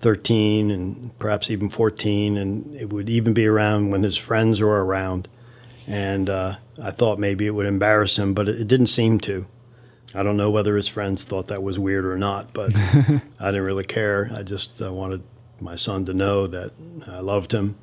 13 0.00 0.70
and 0.70 1.18
perhaps 1.18 1.50
even 1.50 1.70
14, 1.70 2.36
and 2.36 2.74
it 2.74 2.92
would 2.92 3.08
even 3.08 3.32
be 3.32 3.46
around 3.46 3.90
when 3.90 4.02
his 4.02 4.16
friends 4.16 4.60
were 4.60 4.84
around 4.84 5.28
and 5.90 6.30
uh, 6.30 6.54
I 6.80 6.92
thought 6.92 7.18
maybe 7.18 7.46
it 7.46 7.50
would 7.50 7.66
embarrass 7.66 8.16
him, 8.16 8.32
but 8.32 8.48
it, 8.48 8.60
it, 8.60 8.68
didn't 8.68 8.86
seem 8.86 9.18
to. 9.20 9.46
I 10.14 10.22
don't 10.22 10.36
know 10.36 10.50
whether 10.50 10.76
his 10.76 10.88
friends 10.88 11.24
thought 11.24 11.48
that 11.48 11.64
was 11.64 11.78
weird 11.78 12.04
or 12.04 12.16
not, 12.16 12.52
but 12.52 12.74
I 12.76 13.46
didn't 13.46 13.64
really 13.64 13.84
care. 13.84 14.30
I 14.32 14.44
just 14.44 14.80
uh, 14.80 14.92
wanted 14.92 15.22
my 15.60 15.74
son 15.74 16.04
to 16.04 16.14
know 16.14 16.46
that 16.46 16.70
I 17.08 17.18
loved 17.18 17.52
him, 17.52 17.76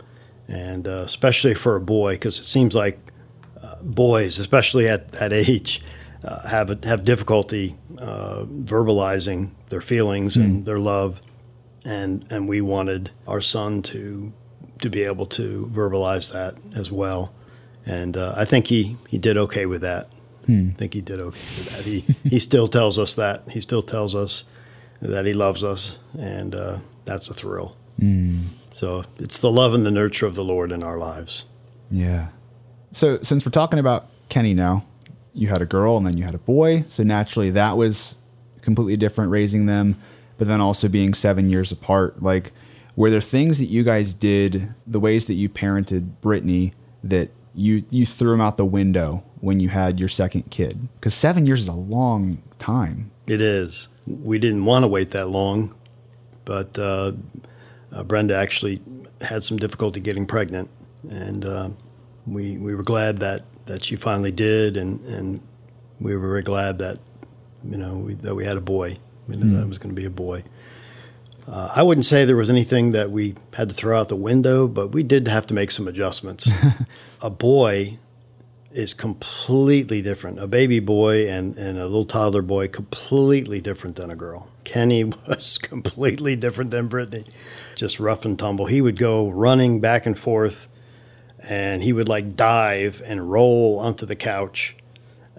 and 0.47 0.87
uh, 0.87 1.03
especially 1.05 1.53
for 1.53 1.75
a 1.75 1.81
boy, 1.81 2.13
because 2.13 2.39
it 2.39 2.45
seems 2.45 2.73
like 2.73 2.97
uh, 3.61 3.75
boys, 3.81 4.39
especially 4.39 4.87
at 4.87 5.11
that 5.13 5.33
age, 5.33 5.81
uh, 6.23 6.47
have 6.47 6.83
have 6.85 7.03
difficulty 7.03 7.77
uh, 7.99 8.45
verbalizing 8.47 9.51
their 9.67 9.81
feelings 9.81 10.37
mm. 10.37 10.43
and 10.43 10.65
their 10.65 10.79
love, 10.79 11.21
and 11.87 12.25
and 12.29 12.47
we 12.47 12.61
wanted 12.61 13.09
our 13.27 13.41
son 13.41 13.81
to 13.81 14.31
to 14.81 14.89
be 14.89 15.03
able 15.03 15.25
to 15.25 15.65
verbalize 15.73 16.31
that 16.31 16.53
as 16.77 16.91
well 16.91 17.33
and 17.87 18.17
uh, 18.17 18.33
I 18.35 18.43
think 18.43 18.67
he, 18.67 18.97
he 19.07 19.17
did 19.17 19.37
okay 19.37 19.65
with 19.65 19.81
that. 19.81 20.07
Hmm. 20.45 20.69
I 20.71 20.73
think 20.73 20.93
he 20.93 21.01
did 21.01 21.19
okay 21.19 21.29
with 21.29 21.75
that. 21.75 21.83
He 21.85 21.99
he 22.29 22.39
still 22.39 22.67
tells 22.67 22.99
us 22.99 23.15
that 23.15 23.49
he 23.49 23.61
still 23.61 23.81
tells 23.81 24.13
us 24.13 24.43
that 25.01 25.25
he 25.25 25.33
loves 25.33 25.63
us, 25.63 25.97
and 26.19 26.53
uh, 26.53 26.79
that's 27.05 27.29
a 27.29 27.33
thrill. 27.33 27.75
Hmm. 27.99 28.47
So 28.73 29.05
it's 29.17 29.39
the 29.39 29.51
love 29.51 29.73
and 29.73 29.85
the 29.85 29.91
nurture 29.91 30.25
of 30.25 30.35
the 30.35 30.43
Lord 30.43 30.71
in 30.71 30.83
our 30.83 30.97
lives. 30.97 31.45
Yeah. 31.89 32.27
So 32.91 33.19
since 33.21 33.45
we're 33.45 33.51
talking 33.51 33.79
about 33.79 34.09
Kenny 34.29 34.53
now, 34.53 34.85
you 35.33 35.47
had 35.47 35.61
a 35.61 35.65
girl 35.65 35.97
and 35.97 36.05
then 36.05 36.17
you 36.17 36.23
had 36.23 36.35
a 36.35 36.39
boy, 36.39 36.85
so 36.87 37.03
naturally 37.03 37.49
that 37.51 37.75
was 37.77 38.15
completely 38.61 38.97
different 38.97 39.31
raising 39.31 39.65
them, 39.65 39.99
but 40.37 40.47
then 40.47 40.61
also 40.61 40.87
being 40.87 41.13
seven 41.13 41.49
years 41.49 41.71
apart. 41.71 42.21
Like, 42.21 42.51
were 42.95 43.09
there 43.09 43.21
things 43.21 43.57
that 43.59 43.65
you 43.65 43.83
guys 43.83 44.13
did, 44.13 44.73
the 44.85 44.99
ways 44.99 45.27
that 45.27 45.35
you 45.35 45.49
parented 45.49 46.19
Brittany, 46.21 46.73
that 47.03 47.29
you 47.53 47.83
you 47.89 48.05
threw 48.05 48.31
them 48.31 48.41
out 48.41 48.57
the 48.57 48.65
window 48.65 49.23
when 49.39 49.59
you 49.59 49.69
had 49.69 49.99
your 49.99 50.09
second 50.09 50.49
kid? 50.49 50.87
Because 50.95 51.13
seven 51.13 51.45
years 51.45 51.61
is 51.61 51.67
a 51.67 51.73
long 51.73 52.41
time. 52.59 53.11
It 53.27 53.41
is. 53.41 53.89
We 54.05 54.39
didn't 54.39 54.65
want 54.65 54.83
to 54.83 54.87
wait 54.87 55.11
that 55.11 55.27
long, 55.29 55.75
but 56.45 56.77
uh, 56.79 57.11
uh, 57.91 58.03
Brenda 58.03 58.35
actually 58.35 58.81
had 59.21 59.43
some 59.43 59.57
difficulty 59.57 59.99
getting 59.99 60.25
pregnant, 60.25 60.69
and 61.09 61.45
uh, 61.45 61.69
we 62.25 62.57
we 62.57 62.75
were 62.75 62.83
glad 62.83 63.19
that, 63.19 63.41
that 63.65 63.83
she 63.83 63.95
finally 63.95 64.31
did, 64.31 64.77
and, 64.77 65.01
and 65.01 65.41
we 65.99 66.15
were 66.15 66.27
very 66.27 66.41
glad 66.41 66.79
that 66.79 66.97
you 67.63 67.77
know 67.77 67.97
we, 67.97 68.13
that 68.15 68.35
we 68.35 68.45
had 68.45 68.57
a 68.57 68.61
boy. 68.61 68.97
We 69.27 69.35
knew 69.35 69.53
that 69.55 69.63
it 69.63 69.67
was 69.67 69.77
going 69.77 69.93
to 69.93 69.99
be 69.99 70.05
a 70.05 70.09
boy. 70.09 70.43
Uh, 71.47 71.71
I 71.75 71.83
wouldn't 71.83 72.05
say 72.05 72.25
there 72.25 72.35
was 72.35 72.49
anything 72.49 72.91
that 72.91 73.09
we 73.09 73.35
had 73.53 73.69
to 73.69 73.75
throw 73.75 73.97
out 73.97 74.09
the 74.09 74.15
window, 74.15 74.67
but 74.67 74.89
we 74.89 75.03
did 75.03 75.27
have 75.27 75.47
to 75.47 75.53
make 75.53 75.71
some 75.71 75.87
adjustments. 75.87 76.49
a 77.21 77.29
boy 77.29 77.97
is 78.71 78.93
completely 78.93 80.01
different. 80.01 80.39
A 80.39 80.47
baby 80.47 80.79
boy 80.79 81.29
and, 81.29 81.57
and 81.57 81.79
a 81.79 81.85
little 81.85 82.05
toddler 82.05 82.41
boy, 82.43 82.67
completely 82.67 83.59
different 83.59 83.95
than 83.95 84.09
a 84.11 84.15
girl. 84.15 84.49
Kenny 84.65 85.03
was 85.27 85.57
completely 85.57 86.35
different 86.35 86.71
than 86.71 86.87
Brittany, 86.87 87.25
just 87.75 87.99
rough 87.99 88.23
and 88.23 88.37
tumble. 88.37 88.67
He 88.67 88.81
would 88.81 88.97
go 88.97 89.29
running 89.29 89.79
back 89.81 90.05
and 90.05 90.17
forth, 90.17 90.67
and 91.39 91.81
he 91.81 91.91
would 91.91 92.07
like 92.07 92.35
dive 92.35 93.01
and 93.05 93.31
roll 93.31 93.79
onto 93.79 94.05
the 94.05 94.15
couch. 94.15 94.76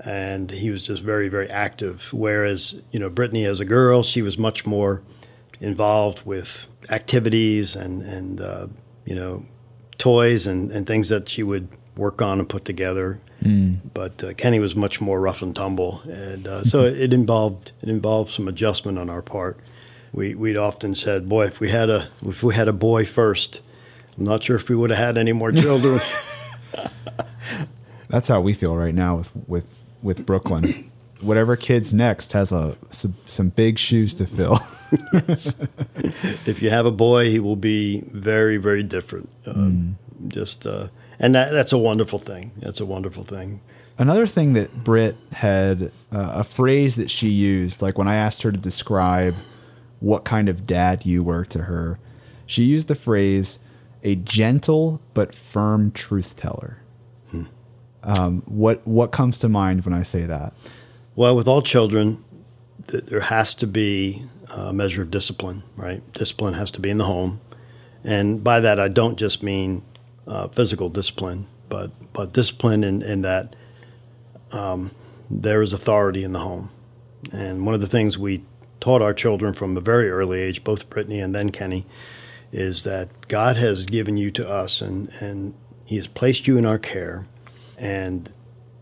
And 0.05 0.51
he 0.51 0.71
was 0.71 0.87
just 0.87 1.03
very, 1.03 1.29
very 1.29 1.51
active. 1.51 2.13
Whereas, 2.13 2.81
you 2.93 3.01
know, 3.01 3.11
Brittany 3.11 3.45
as 3.45 3.61
a 3.61 3.65
girl, 3.65 4.03
she 4.03 4.23
was 4.23 4.39
much 4.39 4.65
more 4.65 5.03
involved 5.61 6.25
with 6.25 6.69
activities 6.89 7.75
and, 7.75 8.03
and 8.03 8.41
uh, 8.41 8.69
you 9.05 9.15
know, 9.15 9.45
toys 9.99 10.47
and, 10.47 10.71
and 10.71 10.87
things 10.87 11.09
that 11.09 11.29
she 11.29 11.43
would 11.43 11.69
work 11.97 12.23
on 12.23 12.39
and 12.39 12.49
put 12.49 12.65
together. 12.65 13.21
Mm. 13.43 13.81
But 13.93 14.25
uh, 14.25 14.33
Kenny 14.35 14.61
was 14.61 14.75
much 14.75 15.01
more 15.01 15.21
rough 15.21 15.43
and 15.43 15.55
tumble, 15.55 16.01
and 16.05 16.47
uh, 16.47 16.63
so 16.63 16.85
it 16.85 17.13
involved 17.13 17.73
it 17.83 17.89
involved 17.89 18.33
some 18.33 18.49
adjustment 18.49 18.99
on 18.99 19.11
our 19.11 19.23
part. 19.23 19.59
We 20.13 20.35
we'd 20.35 20.57
often 20.57 20.95
said, 20.95 21.29
"Boy, 21.29 21.47
if 21.47 21.61
we 21.61 21.69
had 21.69 21.89
a 21.89 22.09
if 22.23 22.43
we 22.43 22.55
had 22.55 22.67
a 22.67 22.73
boy 22.73 23.05
first, 23.05 23.61
I'm 24.17 24.25
not 24.25 24.43
sure 24.43 24.57
if 24.57 24.69
we 24.69 24.75
would 24.75 24.91
have 24.91 24.99
had 24.99 25.19
any 25.19 25.33
more 25.33 25.53
children." 25.53 26.01
That's 28.09 28.29
how 28.29 28.41
we 28.41 28.55
feel 28.55 28.75
right 28.75 28.95
now 28.95 29.17
with 29.17 29.31
with 29.47 29.85
with 30.03 30.27
Brooklyn. 30.27 30.91
Whatever 31.21 31.57
kid's 31.57 31.93
next 31.93 32.33
has 32.33 32.53
a 32.53 32.77
some, 32.91 33.17
some 33.27 33.49
big 33.49 33.79
shoes 33.79 34.15
to 34.15 34.27
fill. 34.27 34.61
if 36.47 36.63
you 36.63 36.71
have 36.71 36.87
a 36.87 36.93
boy, 36.93 37.31
he 37.31 37.41
will 37.41 37.57
be 37.57 38.03
very 38.07 38.57
very 38.57 38.83
different. 38.83 39.29
Uh, 39.45 39.53
mm. 39.53 39.95
Just 40.29 40.67
uh, 40.67 40.89
and 41.19 41.35
that, 41.35 41.51
that's 41.53 41.73
a 41.73 41.79
wonderful 41.79 42.19
thing. 42.19 42.53
That's 42.59 42.81
a 42.81 42.87
wonderful 42.87 43.25
thing. 43.25 43.61
Another 43.99 44.27
thing 44.27 44.53
that 44.55 44.85
Britt 44.85 45.17
had 45.33 45.91
uh, 46.13 46.31
a 46.35 46.45
phrase 46.45 46.95
that 46.97 47.11
she 47.11 47.29
used, 47.29 47.83
like 47.83 47.99
when 47.99 48.07
I 48.07 48.15
asked 48.15 48.43
her 48.43 48.53
to 48.53 48.59
describe 48.59 49.35
what 49.99 50.25
kind 50.25 50.49
of 50.49 50.67
dad 50.67 51.05
you 51.05 51.25
were 51.25 51.45
to 51.47 51.65
her, 51.65 51.99
she 52.47 52.63
used 52.63 52.87
the 52.87 52.95
phrase 52.95 53.59
"a 54.05 54.15
gentle 54.15 55.01
but 55.15 55.35
firm 55.35 55.91
truth 55.91 56.37
teller." 56.37 56.83
Um, 58.03 58.43
what 58.47 58.87
what 58.87 59.11
comes 59.11 59.39
to 59.41 59.49
mind 59.49 59.85
when 59.85 59.95
I 59.95 60.03
say 60.03 60.25
that? 60.25 60.55
Well, 61.17 61.35
with 61.35 61.49
all 61.49 61.63
children, 61.63 62.25
th- 62.87 63.05
there 63.05 63.21
has 63.21 63.55
to 63.55 63.67
be 63.67 64.25
a 64.55 64.73
measure 64.73 65.03
of 65.03 65.11
discipline, 65.11 65.65
right? 65.77 66.01
Discipline 66.13 66.55
has 66.55 66.71
to 66.73 66.81
be 66.81 66.91
in 66.91 66.99
the 66.99 67.05
home, 67.05 67.41
and 68.05 68.43
by 68.43 68.61
that 68.61 68.79
I 68.79 68.89
don't 68.89 69.19
just 69.19 69.43
mean 69.43 69.83
uh, 70.27 70.49
physical 70.49 70.89
discipline, 70.89 71.49
but 71.69 71.91
but 72.13 72.33
discipline 72.33 72.85
in, 72.85 73.03
in 73.03 73.23
that 73.23 73.57
um, 74.53 74.93
there 75.31 75.63
is 75.63 75.73
authority 75.73 76.23
in 76.25 76.33
the 76.33 76.41
home. 76.41 76.71
And 77.33 77.65
one 77.67 77.75
of 77.75 77.81
the 77.81 77.87
things 77.87 78.17
we 78.17 78.45
taught 78.81 79.03
our 79.03 79.13
children 79.13 79.55
from 79.55 79.77
a 79.77 79.81
very 79.81 80.09
early 80.09 80.41
age, 80.41 80.65
both 80.65 80.89
Brittany 80.89 81.21
and 81.21 81.35
then 81.35 81.49
Kenny, 81.49 81.85
is 82.53 82.85
that 82.85 83.09
God 83.29 83.57
has 83.57 83.87
given 83.87 84.17
you 84.17 84.31
to 84.33 84.49
us 84.49 84.81
and, 84.81 85.11
and 85.21 85.55
He 85.85 85.97
has 85.97 86.07
placed 86.07 86.47
you 86.47 86.57
in 86.57 86.65
our 86.65 86.79
care 86.79 87.27
and 87.79 88.33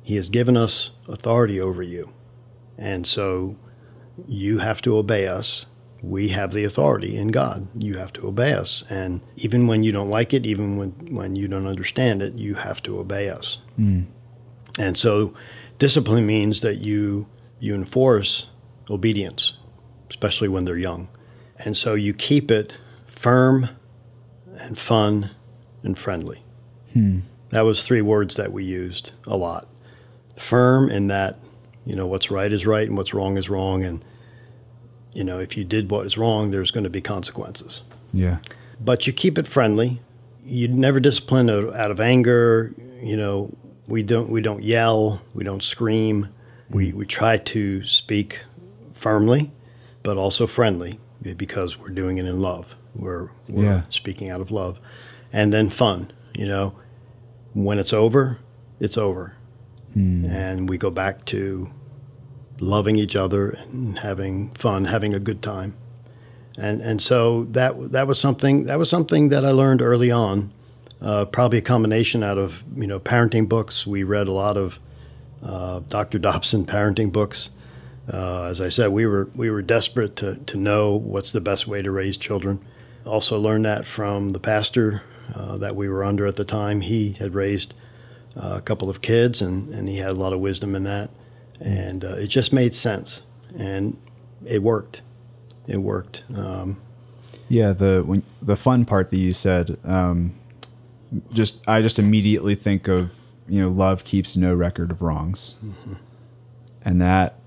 He 0.03 0.17
has 0.17 0.29
given 0.29 0.57
us 0.57 0.91
authority 1.09 1.61
over 1.61 1.83
you. 1.83 2.13
And 2.79 3.07
so 3.07 3.57
you 4.27 4.59
have 4.59 4.83
to 4.83 4.97
obey 4.97 5.29
us 5.29 5.67
we 6.03 6.29
have 6.29 6.53
the 6.53 6.65
authority 6.65 7.17
in 7.17 7.29
God. 7.29 7.69
You 7.75 7.97
have 7.97 8.13
to 8.15 8.27
obey 8.27 8.53
us. 8.53 8.85
And 8.91 9.23
even 9.37 9.67
when 9.67 9.83
you 9.83 9.93
don't 9.93 10.11
like 10.11 10.33
it, 10.33 10.47
even 10.47 10.77
when, 10.77 10.91
when 11.15 11.37
you 11.37 11.49
don't 11.49 11.67
understand 11.67 12.23
it, 12.23 12.35
you 12.35 12.55
have 12.55 12.83
to 12.85 12.99
obey 12.99 13.29
us. 13.29 13.59
Mm. 13.79 14.07
And 14.79 14.97
so 14.97 15.35
discipline 15.79 16.27
means 16.27 16.61
that 16.61 16.77
you 16.77 17.27
you 17.59 17.75
enforce 17.75 18.47
obedience, 18.91 19.55
especially 20.11 20.49
when 20.49 20.67
they're 20.67 20.79
young. 20.79 21.09
And 21.59 21.77
so 21.77 21.95
you 21.95 22.13
keep 22.13 22.51
it 22.51 22.77
firm 23.07 23.71
and 24.59 24.77
fun 24.77 25.31
and 25.83 25.99
friendly. 25.99 26.43
Hmm. 26.93 27.21
That 27.51 27.63
was 27.63 27.87
three 27.87 28.03
words 28.03 28.37
that 28.37 28.53
we 28.53 28.65
used 28.65 29.13
a 29.27 29.37
lot. 29.37 29.69
Firm 30.37 30.91
in 30.91 31.07
that, 31.09 31.39
you 31.85 31.95
know, 31.95 32.07
what's 32.07 32.31
right 32.31 32.51
is 32.51 32.67
right 32.67 32.87
and 32.87 32.97
what's 32.97 33.15
wrong 33.15 33.37
is 33.37 33.49
wrong 33.49 33.85
and 33.85 34.05
you 35.17 35.25
know, 35.25 35.39
if 35.39 35.57
you 35.57 35.65
did 35.65 35.91
what 35.91 36.05
is 36.05 36.19
wrong, 36.19 36.51
there's 36.51 36.71
going 36.71 36.85
to 36.85 36.91
be 36.91 37.01
consequences. 37.01 37.83
Yeah. 38.13 38.39
But 38.79 39.07
you 39.07 39.15
keep 39.15 39.39
it 39.39 39.47
friendly. 39.47 40.01
You 40.45 40.69
never 40.69 41.01
discipline 41.01 41.49
out 41.49 41.91
of 41.91 42.01
anger. 42.01 42.75
You 43.01 43.17
know, 43.17 43.57
we 43.87 44.03
don't 44.03 44.29
we 44.29 44.43
don't 44.43 44.63
yell. 44.63 45.23
We 45.35 45.43
don't 45.43 45.63
scream. 45.63 46.29
We 46.69 46.93
we 46.93 47.07
try 47.07 47.39
to 47.39 47.83
speak 47.85 48.45
firmly, 48.93 49.51
but 50.03 50.19
also 50.19 50.47
friendly 50.47 50.99
because 51.23 51.79
we're 51.79 51.89
doing 51.91 52.19
it 52.19 52.27
in 52.27 52.41
love. 52.41 52.77
We're 52.95 53.31
we're 53.49 53.65
yeah. 53.65 53.83
speaking 53.89 54.31
out 54.31 54.41
of 54.41 54.51
love, 54.51 54.79
and 55.33 55.53
then 55.53 55.71
fun. 55.71 56.11
You 56.35 56.47
know, 56.47 56.75
when 57.57 57.79
it's 57.79 57.93
over, 57.95 58.39
it's 58.79 58.99
over, 58.99 59.35
mm. 59.97 60.29
and 60.31 60.69
we 60.69 60.77
go 60.77 60.91
back 60.91 61.25
to 61.25 61.71
loving 62.61 62.97
each 62.97 63.17
other 63.17 63.51
and 63.51 63.99
having 63.99 64.51
fun, 64.51 64.85
having 64.85 65.15
a 65.15 65.19
good 65.19 65.41
time. 65.41 65.75
And 66.59 66.83
and 66.83 67.01
so 67.01 67.45
that 67.45 67.93
that 67.93 68.07
was 68.07 68.19
something 68.19 68.65
that 68.65 68.79
was 68.79 68.91
something 68.91 69.31
that 69.31 69.45
I 69.45 69.51
learned 69.51 69.81
early 69.81 70.11
on. 70.11 70.53
Uh, 71.01 71.25
probably 71.25 71.59
a 71.59 71.63
combination 71.63 72.23
out 72.23 72.37
of 72.37 72.63
you 72.77 72.87
know 72.87 73.01
parenting 73.01 73.49
books. 73.49 73.87
We 73.87 74.03
read 74.03 74.29
a 74.29 74.33
lot 74.33 74.59
of 74.59 74.79
uh, 75.43 75.81
Dr. 75.89 76.19
Dobson 76.19 76.67
parenting 76.75 77.11
books. 77.11 77.49
Uh, 78.13 78.45
as 78.45 78.61
I 78.61 78.69
said, 78.69 78.89
we 78.89 79.07
were 79.07 79.31
we 79.35 79.51
were 79.51 79.63
desperate 79.63 80.15
to 80.17 80.37
to 80.37 80.57
know 80.59 80.95
what's 80.95 81.33
the 81.33 81.41
best 81.41 81.67
way 81.67 81.81
to 81.81 81.91
raise 81.91 82.19
children. 82.19 82.63
Also 83.07 83.39
learned 83.39 83.65
that 83.65 83.87
from 83.87 84.33
the 84.33 84.41
pastor 84.41 85.03
uh, 85.35 85.57
that 85.59 85.77
we 85.77 85.89
were 85.89 86.05
under 86.05 86.27
at 86.27 86.37
the 86.37 86.45
time. 86.45 86.81
He 86.81 87.13
had 87.13 87.35
raised 87.35 87.75
uh, 88.37 88.55
a 88.59 88.61
couple 88.61 88.91
of 88.91 89.01
kids, 89.01 89.41
and, 89.41 89.69
and 89.71 89.89
he 89.89 89.99
had 89.99 90.11
a 90.11 90.15
lot 90.15 90.33
of 90.33 90.41
wisdom 90.41 90.75
in 90.75 90.85
that 90.85 91.11
and 91.61 92.05
uh, 92.05 92.17
it 92.17 92.29
just 92.29 92.53
made 92.53 92.75
sense, 92.75 93.23
and 93.57 93.99
it 94.45 94.63
worked. 94.63 95.03
It 95.67 95.79
worked. 95.79 96.25
Um, 96.35 96.81
yeah, 97.49 97.73
the 97.73 98.03
when, 98.05 98.23
the 98.43 98.57
fun 98.57 98.85
part 98.85 99.11
that 99.11 99.17
you 99.17 99.33
said, 99.33 99.79
um, 99.85 100.35
just 101.33 101.67
I 101.69 101.81
just 101.83 101.99
immediately 101.99 102.55
think 102.55 102.89
of 102.89 103.33
you 103.49 103.61
know 103.61 103.69
love 103.69 104.05
keeps 104.05 104.37
no 104.37 104.55
record 104.55 104.91
of 104.91 105.03
wrongs, 105.03 105.55
mm-hmm. 105.65 105.95
and 106.83 107.01
that 107.01 107.39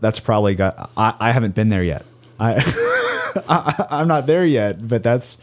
that's 0.00 0.20
probably 0.20 0.54
got. 0.54 0.90
I, 0.96 1.14
I 1.18 1.32
haven't 1.32 1.54
been 1.54 1.68
there 1.68 1.84
yet. 1.84 2.04
I, 2.38 2.54
I 3.48 3.86
I'm 3.90 4.08
not 4.08 4.26
there 4.26 4.44
yet, 4.44 4.86
but 4.86 5.02
that's 5.02 5.38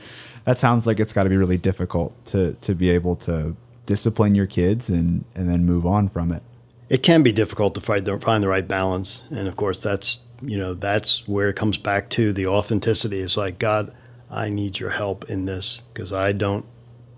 that 0.48 0.60
sounds 0.60 0.88
like 0.88 1.00
it's 1.00 1.14
got 1.14 1.26
to 1.26 1.30
be 1.30 1.38
really 1.38 1.58
difficult 1.60 2.26
to 2.26 2.54
to 2.62 2.74
be 2.74 2.90
able 2.90 3.16
to 3.16 3.56
discipline 3.86 4.34
your 4.34 4.48
kids 4.48 4.90
and 4.90 5.26
and 5.36 5.48
then 5.48 5.66
move 5.66 5.86
on 5.86 6.10
from 6.10 6.32
it 6.32 6.42
it 6.90 7.04
can 7.04 7.24
be 7.24 7.32
difficult 7.32 7.76
to 7.76 7.82
find 7.82 8.06
the, 8.06 8.20
find 8.20 8.44
the 8.44 8.48
right 8.48 8.68
balance, 8.68 9.24
and 9.30 9.48
of 9.48 9.56
course 9.56 9.82
that's 9.82 10.20
you 10.42 10.58
know 10.58 10.74
that's 10.74 11.28
where 11.28 11.50
it 11.50 11.56
comes 11.56 11.78
back 11.78 12.10
to 12.12 12.32
the 12.32 12.48
authenticity. 12.48 13.20
It's 13.20 13.38
like 13.38 13.60
God, 13.60 13.94
I 14.32 14.50
need 14.50 14.80
your 14.80 14.92
help 14.92 15.30
in 15.30 15.46
this 15.46 15.82
because 15.94 16.14
I 16.14 16.32
don't 16.32 16.66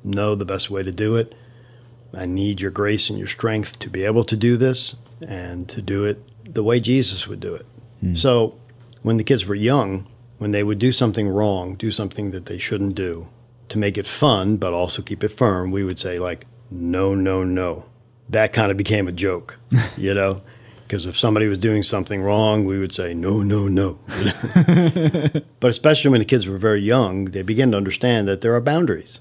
know 0.04 0.36
the 0.36 0.46
best 0.46 0.72
way 0.72 0.82
to 0.82 0.92
do 0.92 1.16
it. 1.16 1.36
I 2.14 2.26
need 2.26 2.60
your 2.62 2.72
grace 2.72 3.10
and 3.10 3.20
your 3.20 3.28
strength 3.28 3.78
to 3.80 3.90
be 3.90 4.04
able 4.04 4.24
to 4.24 4.36
do 4.36 4.58
this 4.58 4.96
and 5.22 5.70
to 5.70 5.82
do 5.82 6.06
it 6.06 6.24
the 6.46 6.64
way 6.64 6.80
Jesus 6.80 7.28
would 7.28 7.40
do 7.40 7.54
it. 7.54 7.66
Mm. 8.04 8.18
So 8.18 8.58
when 9.04 9.18
the 9.18 9.24
kids 9.24 9.46
were 9.46 9.54
young, 9.54 10.08
when 10.40 10.52
they 10.52 10.64
would 10.64 10.80
do 10.80 10.92
something 10.92 11.30
wrong, 11.30 11.76
do 11.76 11.92
something 11.92 12.32
that 12.32 12.48
they 12.48 12.58
shouldn't 12.58 12.96
do, 12.96 13.30
to 13.70 13.78
make 13.78 13.98
it 13.98 14.06
fun 14.08 14.58
but 14.58 14.74
also 14.74 15.02
keep 15.02 15.24
it 15.24 15.30
firm, 15.30 15.70
we 15.70 15.84
would 15.84 16.00
say 16.00 16.18
like, 16.18 16.48
no, 16.72 17.14
no, 17.14 17.44
no 17.44 17.86
that 18.30 18.54
kind 18.54 18.72
of 18.72 18.78
became 18.78 19.08
a 19.08 19.12
joke, 19.12 19.60
you 19.98 20.14
know, 20.14 20.42
because 20.84 21.06
if 21.06 21.18
somebody 21.18 21.48
was 21.48 21.58
doing 21.58 21.84
something 21.84 22.22
wrong, 22.22 22.66
we 22.66 22.80
would 22.80 22.94
say, 22.94 23.14
no, 23.14 23.42
no, 23.42 23.68
no. 23.68 24.00
but 25.60 25.70
especially 25.72 26.12
when 26.12 26.20
the 26.20 26.26
kids 26.26 26.48
were 26.48 26.58
very 26.58 26.80
young, 26.80 27.26
they 27.26 27.42
begin 27.42 27.72
to 27.72 27.78
understand 27.78 28.28
that 28.28 28.42
there 28.42 28.54
are 28.54 28.62
boundaries, 28.62 29.20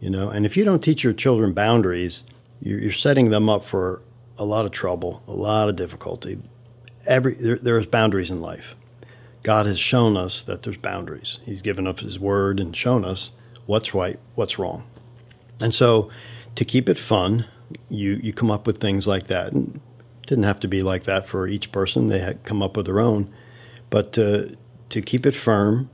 you 0.00 0.10
know, 0.10 0.28
and 0.28 0.44
if 0.44 0.56
you 0.56 0.64
don't 0.64 0.82
teach 0.82 1.02
your 1.02 1.12
children 1.12 1.52
boundaries, 1.52 2.24
you're, 2.60 2.92
setting 2.92 3.30
them 3.30 3.48
up 3.48 3.62
for 3.62 4.02
a 4.36 4.44
lot 4.44 4.64
of 4.64 4.72
trouble, 4.72 5.22
a 5.28 5.32
lot 5.32 5.68
of 5.68 5.76
difficulty. 5.76 6.38
Every 7.06 7.34
there, 7.34 7.56
there's 7.56 7.86
boundaries 7.86 8.30
in 8.30 8.40
life. 8.40 8.74
God 9.42 9.66
has 9.66 9.78
shown 9.78 10.16
us 10.16 10.42
that 10.44 10.62
there's 10.62 10.76
boundaries. 10.76 11.38
He's 11.44 11.62
given 11.62 11.86
us 11.86 12.00
His 12.00 12.18
Word 12.18 12.60
and 12.60 12.76
shown 12.76 13.04
us 13.04 13.30
what's 13.66 13.94
right, 13.94 14.18
what's 14.34 14.58
wrong. 14.58 14.84
And 15.60 15.74
so, 15.74 16.10
to 16.54 16.64
keep 16.64 16.88
it 16.88 16.98
fun, 16.98 17.46
you 17.88 18.20
you 18.22 18.32
come 18.32 18.50
up 18.50 18.66
with 18.66 18.78
things 18.78 19.06
like 19.06 19.28
that. 19.28 19.52
And 19.52 19.76
it 20.22 20.26
didn't 20.26 20.44
have 20.44 20.60
to 20.60 20.68
be 20.68 20.82
like 20.82 21.04
that 21.04 21.26
for 21.26 21.46
each 21.46 21.72
person. 21.72 22.08
They 22.08 22.18
had 22.18 22.44
come 22.44 22.62
up 22.62 22.76
with 22.76 22.86
their 22.86 23.00
own, 23.00 23.32
but 23.90 24.12
to 24.14 24.56
to 24.90 25.02
keep 25.02 25.26
it 25.26 25.34
firm 25.34 25.90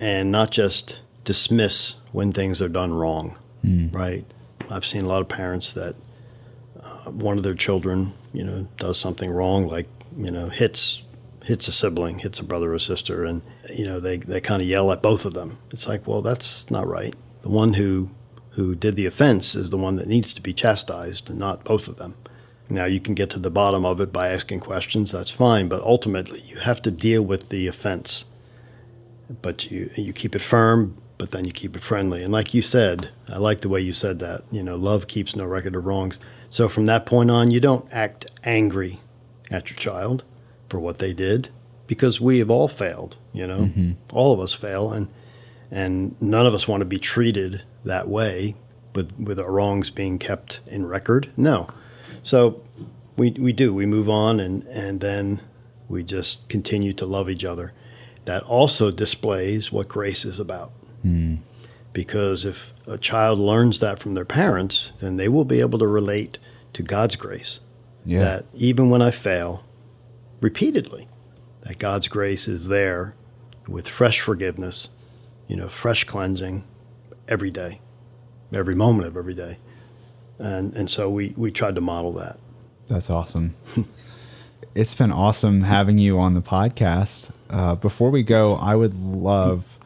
and 0.00 0.30
not 0.30 0.50
just 0.50 1.00
dismiss 1.24 1.94
when 2.12 2.32
things 2.32 2.60
are 2.60 2.68
done 2.68 2.94
wrong. 2.94 3.38
Mm. 3.64 3.94
Right? 3.94 4.24
I've 4.70 4.84
seen 4.84 5.04
a 5.04 5.08
lot 5.08 5.20
of 5.20 5.28
parents 5.28 5.72
that 5.74 5.94
uh, 6.82 7.10
one 7.10 7.38
of 7.38 7.44
their 7.44 7.54
children, 7.54 8.12
you 8.32 8.44
know, 8.44 8.66
does 8.76 8.98
something 8.98 9.30
wrong, 9.30 9.68
like 9.68 9.88
you 10.16 10.30
know, 10.30 10.48
hits 10.48 11.02
hits 11.44 11.68
a 11.68 11.72
sibling, 11.72 12.18
hits 12.18 12.38
a 12.38 12.44
brother 12.44 12.72
or 12.72 12.78
sister, 12.78 13.24
and 13.24 13.42
you 13.74 13.84
know 13.84 14.00
they, 14.00 14.18
they 14.18 14.40
kind 14.40 14.62
of 14.62 14.68
yell 14.68 14.92
at 14.92 15.02
both 15.02 15.24
of 15.24 15.34
them. 15.34 15.58
It's 15.70 15.88
like, 15.88 16.06
well, 16.06 16.22
that's 16.22 16.70
not 16.70 16.86
right. 16.86 17.14
The 17.42 17.48
one 17.48 17.74
who 17.74 18.10
who 18.50 18.74
did 18.74 18.96
the 18.96 19.06
offense 19.06 19.54
is 19.54 19.70
the 19.70 19.78
one 19.78 19.96
that 19.96 20.08
needs 20.08 20.32
to 20.34 20.42
be 20.42 20.52
chastised, 20.52 21.30
and 21.30 21.38
not 21.38 21.64
both 21.64 21.88
of 21.88 21.96
them. 21.96 22.14
Now 22.68 22.84
you 22.84 23.00
can 23.00 23.14
get 23.14 23.30
to 23.30 23.38
the 23.38 23.50
bottom 23.50 23.84
of 23.84 24.00
it 24.00 24.12
by 24.12 24.28
asking 24.28 24.60
questions. 24.60 25.12
That's 25.12 25.30
fine, 25.30 25.68
but 25.68 25.82
ultimately 25.82 26.40
you 26.40 26.58
have 26.60 26.80
to 26.82 26.90
deal 26.90 27.22
with 27.22 27.48
the 27.48 27.66
offense. 27.66 28.24
But 29.40 29.70
you 29.70 29.90
you 29.96 30.12
keep 30.12 30.34
it 30.34 30.42
firm, 30.42 30.96
but 31.18 31.30
then 31.32 31.44
you 31.44 31.52
keep 31.52 31.76
it 31.76 31.82
friendly. 31.82 32.22
And 32.22 32.32
like 32.32 32.54
you 32.54 32.62
said, 32.62 33.10
I 33.28 33.38
like 33.38 33.60
the 33.60 33.68
way 33.68 33.80
you 33.80 33.92
said 33.92 34.18
that. 34.20 34.42
You 34.50 34.62
know, 34.62 34.76
love 34.76 35.06
keeps 35.06 35.34
no 35.34 35.44
record 35.46 35.74
of 35.74 35.86
wrongs. 35.86 36.20
So 36.50 36.68
from 36.68 36.86
that 36.86 37.06
point 37.06 37.30
on, 37.30 37.50
you 37.50 37.60
don't 37.60 37.88
act 37.90 38.26
angry 38.44 39.00
at 39.50 39.70
your 39.70 39.78
child 39.78 40.24
for 40.72 40.80
what 40.80 41.00
they 41.00 41.12
did 41.12 41.50
because 41.86 42.18
we 42.18 42.38
have 42.38 42.48
all 42.48 42.66
failed, 42.66 43.18
you 43.34 43.46
know. 43.46 43.64
Mm-hmm. 43.66 43.92
All 44.10 44.32
of 44.32 44.40
us 44.40 44.54
fail 44.54 44.90
and 44.90 45.06
and 45.70 46.20
none 46.20 46.46
of 46.46 46.54
us 46.54 46.66
want 46.66 46.80
to 46.80 46.86
be 46.86 46.98
treated 46.98 47.62
that 47.84 48.08
way 48.08 48.54
with 48.94 49.12
with 49.18 49.38
our 49.38 49.52
wrongs 49.52 49.90
being 49.90 50.18
kept 50.18 50.60
in 50.66 50.86
record. 50.86 51.30
No. 51.36 51.68
So 52.22 52.62
we 53.18 53.32
we 53.32 53.52
do. 53.52 53.74
We 53.74 53.84
move 53.84 54.08
on 54.08 54.40
and 54.40 54.62
and 54.68 55.00
then 55.00 55.42
we 55.90 56.02
just 56.02 56.48
continue 56.48 56.94
to 56.94 57.04
love 57.04 57.28
each 57.28 57.44
other. 57.44 57.74
That 58.24 58.42
also 58.44 58.90
displays 58.90 59.70
what 59.70 59.88
grace 59.88 60.24
is 60.24 60.40
about. 60.40 60.72
Mm. 61.04 61.40
Because 61.92 62.46
if 62.46 62.72
a 62.86 62.96
child 62.96 63.38
learns 63.38 63.80
that 63.80 63.98
from 63.98 64.14
their 64.14 64.24
parents, 64.24 64.92
then 65.02 65.16
they 65.16 65.28
will 65.28 65.44
be 65.44 65.60
able 65.60 65.78
to 65.80 65.86
relate 65.86 66.38
to 66.72 66.82
God's 66.82 67.16
grace. 67.16 67.60
Yeah. 68.06 68.20
That 68.20 68.44
even 68.54 68.88
when 68.88 69.02
I 69.02 69.10
fail, 69.10 69.64
repeatedly, 70.42 71.08
that 71.62 71.78
God's 71.78 72.08
grace 72.08 72.46
is 72.46 72.68
there 72.68 73.14
with 73.66 73.88
fresh 73.88 74.20
forgiveness, 74.20 74.90
you 75.48 75.56
know, 75.56 75.68
fresh 75.68 76.04
cleansing 76.04 76.64
every 77.28 77.50
day, 77.50 77.80
every 78.52 78.74
moment 78.74 79.08
of 79.08 79.16
every 79.16 79.34
day. 79.34 79.56
And, 80.38 80.74
and 80.74 80.90
so 80.90 81.08
we, 81.08 81.32
we 81.36 81.50
tried 81.50 81.76
to 81.76 81.80
model 81.80 82.12
that. 82.14 82.38
That's 82.88 83.08
awesome. 83.08 83.54
it's 84.74 84.94
been 84.94 85.12
awesome 85.12 85.62
having 85.62 85.98
you 85.98 86.18
on 86.18 86.34
the 86.34 86.42
podcast. 86.42 87.30
Uh, 87.48 87.76
before 87.76 88.10
we 88.10 88.22
go, 88.22 88.56
I 88.56 88.74
would 88.74 88.98
love 88.98 89.78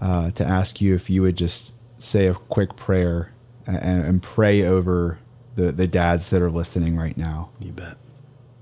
uh, 0.00 0.32
to 0.32 0.44
ask 0.44 0.80
you 0.80 0.94
if 0.94 1.08
you 1.08 1.22
would 1.22 1.36
just 1.36 1.74
say 1.98 2.26
a 2.26 2.34
quick 2.34 2.76
prayer 2.76 3.32
and, 3.66 4.04
and 4.04 4.22
pray 4.22 4.64
over 4.64 5.18
the, 5.54 5.70
the 5.70 5.86
dads 5.86 6.30
that 6.30 6.42
are 6.42 6.50
listening 6.50 6.96
right 6.96 7.16
now. 7.16 7.50
You 7.60 7.72
bet. 7.72 7.96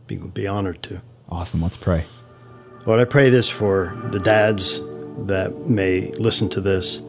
Be, 0.06 0.16
be 0.16 0.46
honored 0.46 0.82
to. 0.84 1.02
Awesome. 1.28 1.62
Let's 1.62 1.76
pray. 1.76 2.06
Lord, 2.86 3.00
I 3.00 3.04
pray 3.04 3.28
this 3.28 3.50
for 3.50 3.94
the 4.12 4.18
dads 4.18 4.80
that 5.26 5.66
may 5.68 6.12
listen 6.12 6.48
to 6.50 6.60
this, 6.60 7.00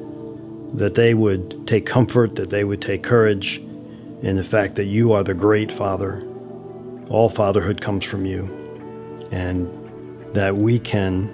that 0.74 0.96
they 0.96 1.14
would 1.14 1.68
take 1.68 1.86
comfort, 1.86 2.36
that 2.36 2.50
they 2.50 2.64
would 2.64 2.82
take 2.82 3.04
courage 3.04 3.60
in 4.22 4.36
the 4.36 4.44
fact 4.44 4.76
that 4.76 4.86
you 4.86 5.14
are 5.14 5.24
the 5.24 5.34
great 5.34 5.72
Father. 5.72 6.22
All 7.10 7.30
fatherhood 7.30 7.80
comes 7.82 8.04
from 8.06 8.26
you, 8.26 8.44
and 9.32 9.70
that 10.34 10.56
we 10.56 10.80
can 10.80 11.34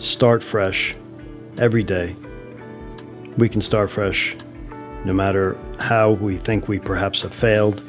start 0.00 0.42
fresh 0.42 0.96
every 1.58 1.84
day. 1.84 2.16
We 3.38 3.48
can 3.48 3.60
start 3.60 3.90
fresh 3.90 4.36
no 5.04 5.12
matter 5.12 5.60
how 5.78 6.12
we 6.12 6.36
think 6.36 6.66
we 6.66 6.78
perhaps 6.78 7.22
have 7.22 7.34
failed. 7.34 7.80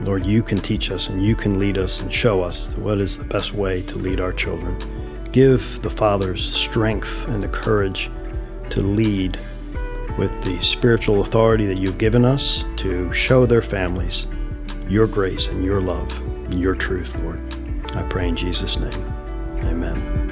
Lord, 0.00 0.24
you 0.24 0.42
can 0.42 0.58
teach 0.58 0.90
us 0.90 1.08
and 1.08 1.22
you 1.22 1.34
can 1.34 1.58
lead 1.58 1.76
us 1.76 2.00
and 2.00 2.12
show 2.12 2.42
us 2.42 2.76
what 2.76 2.98
is 2.98 3.18
the 3.18 3.24
best 3.24 3.52
way 3.52 3.82
to 3.82 3.98
lead 3.98 4.20
our 4.20 4.32
children. 4.32 4.78
Give 5.32 5.82
the 5.82 5.90
fathers 5.90 6.44
strength 6.44 7.28
and 7.28 7.42
the 7.42 7.48
courage 7.48 8.10
to 8.70 8.80
lead 8.80 9.38
with 10.16 10.42
the 10.44 10.58
spiritual 10.62 11.20
authority 11.20 11.66
that 11.66 11.78
you've 11.78 11.98
given 11.98 12.24
us 12.24 12.64
to 12.76 13.12
show 13.12 13.46
their 13.46 13.62
families 13.62 14.26
your 14.88 15.06
grace 15.06 15.48
and 15.48 15.62
your 15.62 15.80
love 15.80 16.18
and 16.46 16.58
your 16.58 16.74
truth, 16.74 17.20
Lord. 17.22 17.40
I 17.94 18.02
pray 18.04 18.28
in 18.28 18.36
Jesus' 18.36 18.78
name. 18.78 19.14
Amen. 19.64 20.28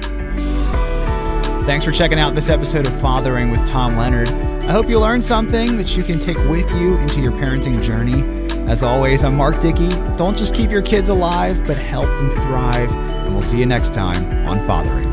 Thanks 1.65 1.85
for 1.85 1.91
checking 1.91 2.19
out 2.19 2.33
this 2.33 2.49
episode 2.49 2.87
of 2.87 2.99
Fathering 3.01 3.51
with 3.51 3.67
Tom 3.67 3.97
Leonard. 3.97 4.29
I 4.29 4.71
hope 4.71 4.89
you 4.89 4.99
learned 4.99 5.23
something 5.23 5.77
that 5.77 5.95
you 5.95 6.03
can 6.03 6.19
take 6.19 6.37
with 6.49 6.69
you 6.75 6.95
into 6.97 7.21
your 7.21 7.33
parenting 7.33 7.81
journey. 7.81 8.36
As 8.67 8.83
always, 8.83 9.23
I'm 9.23 9.35
Mark 9.37 9.61
Dickey. 9.61 9.87
Don't 10.17 10.37
just 10.37 10.53
keep 10.53 10.69
your 10.69 10.81
kids 10.81 11.07
alive, 11.07 11.65
but 11.65 11.77
help 11.77 12.07
them 12.07 12.29
thrive. 12.31 12.91
And 12.91 13.31
we'll 13.31 13.41
see 13.41 13.57
you 13.57 13.65
next 13.65 13.93
time 13.93 14.45
on 14.45 14.59
Fathering. 14.67 15.06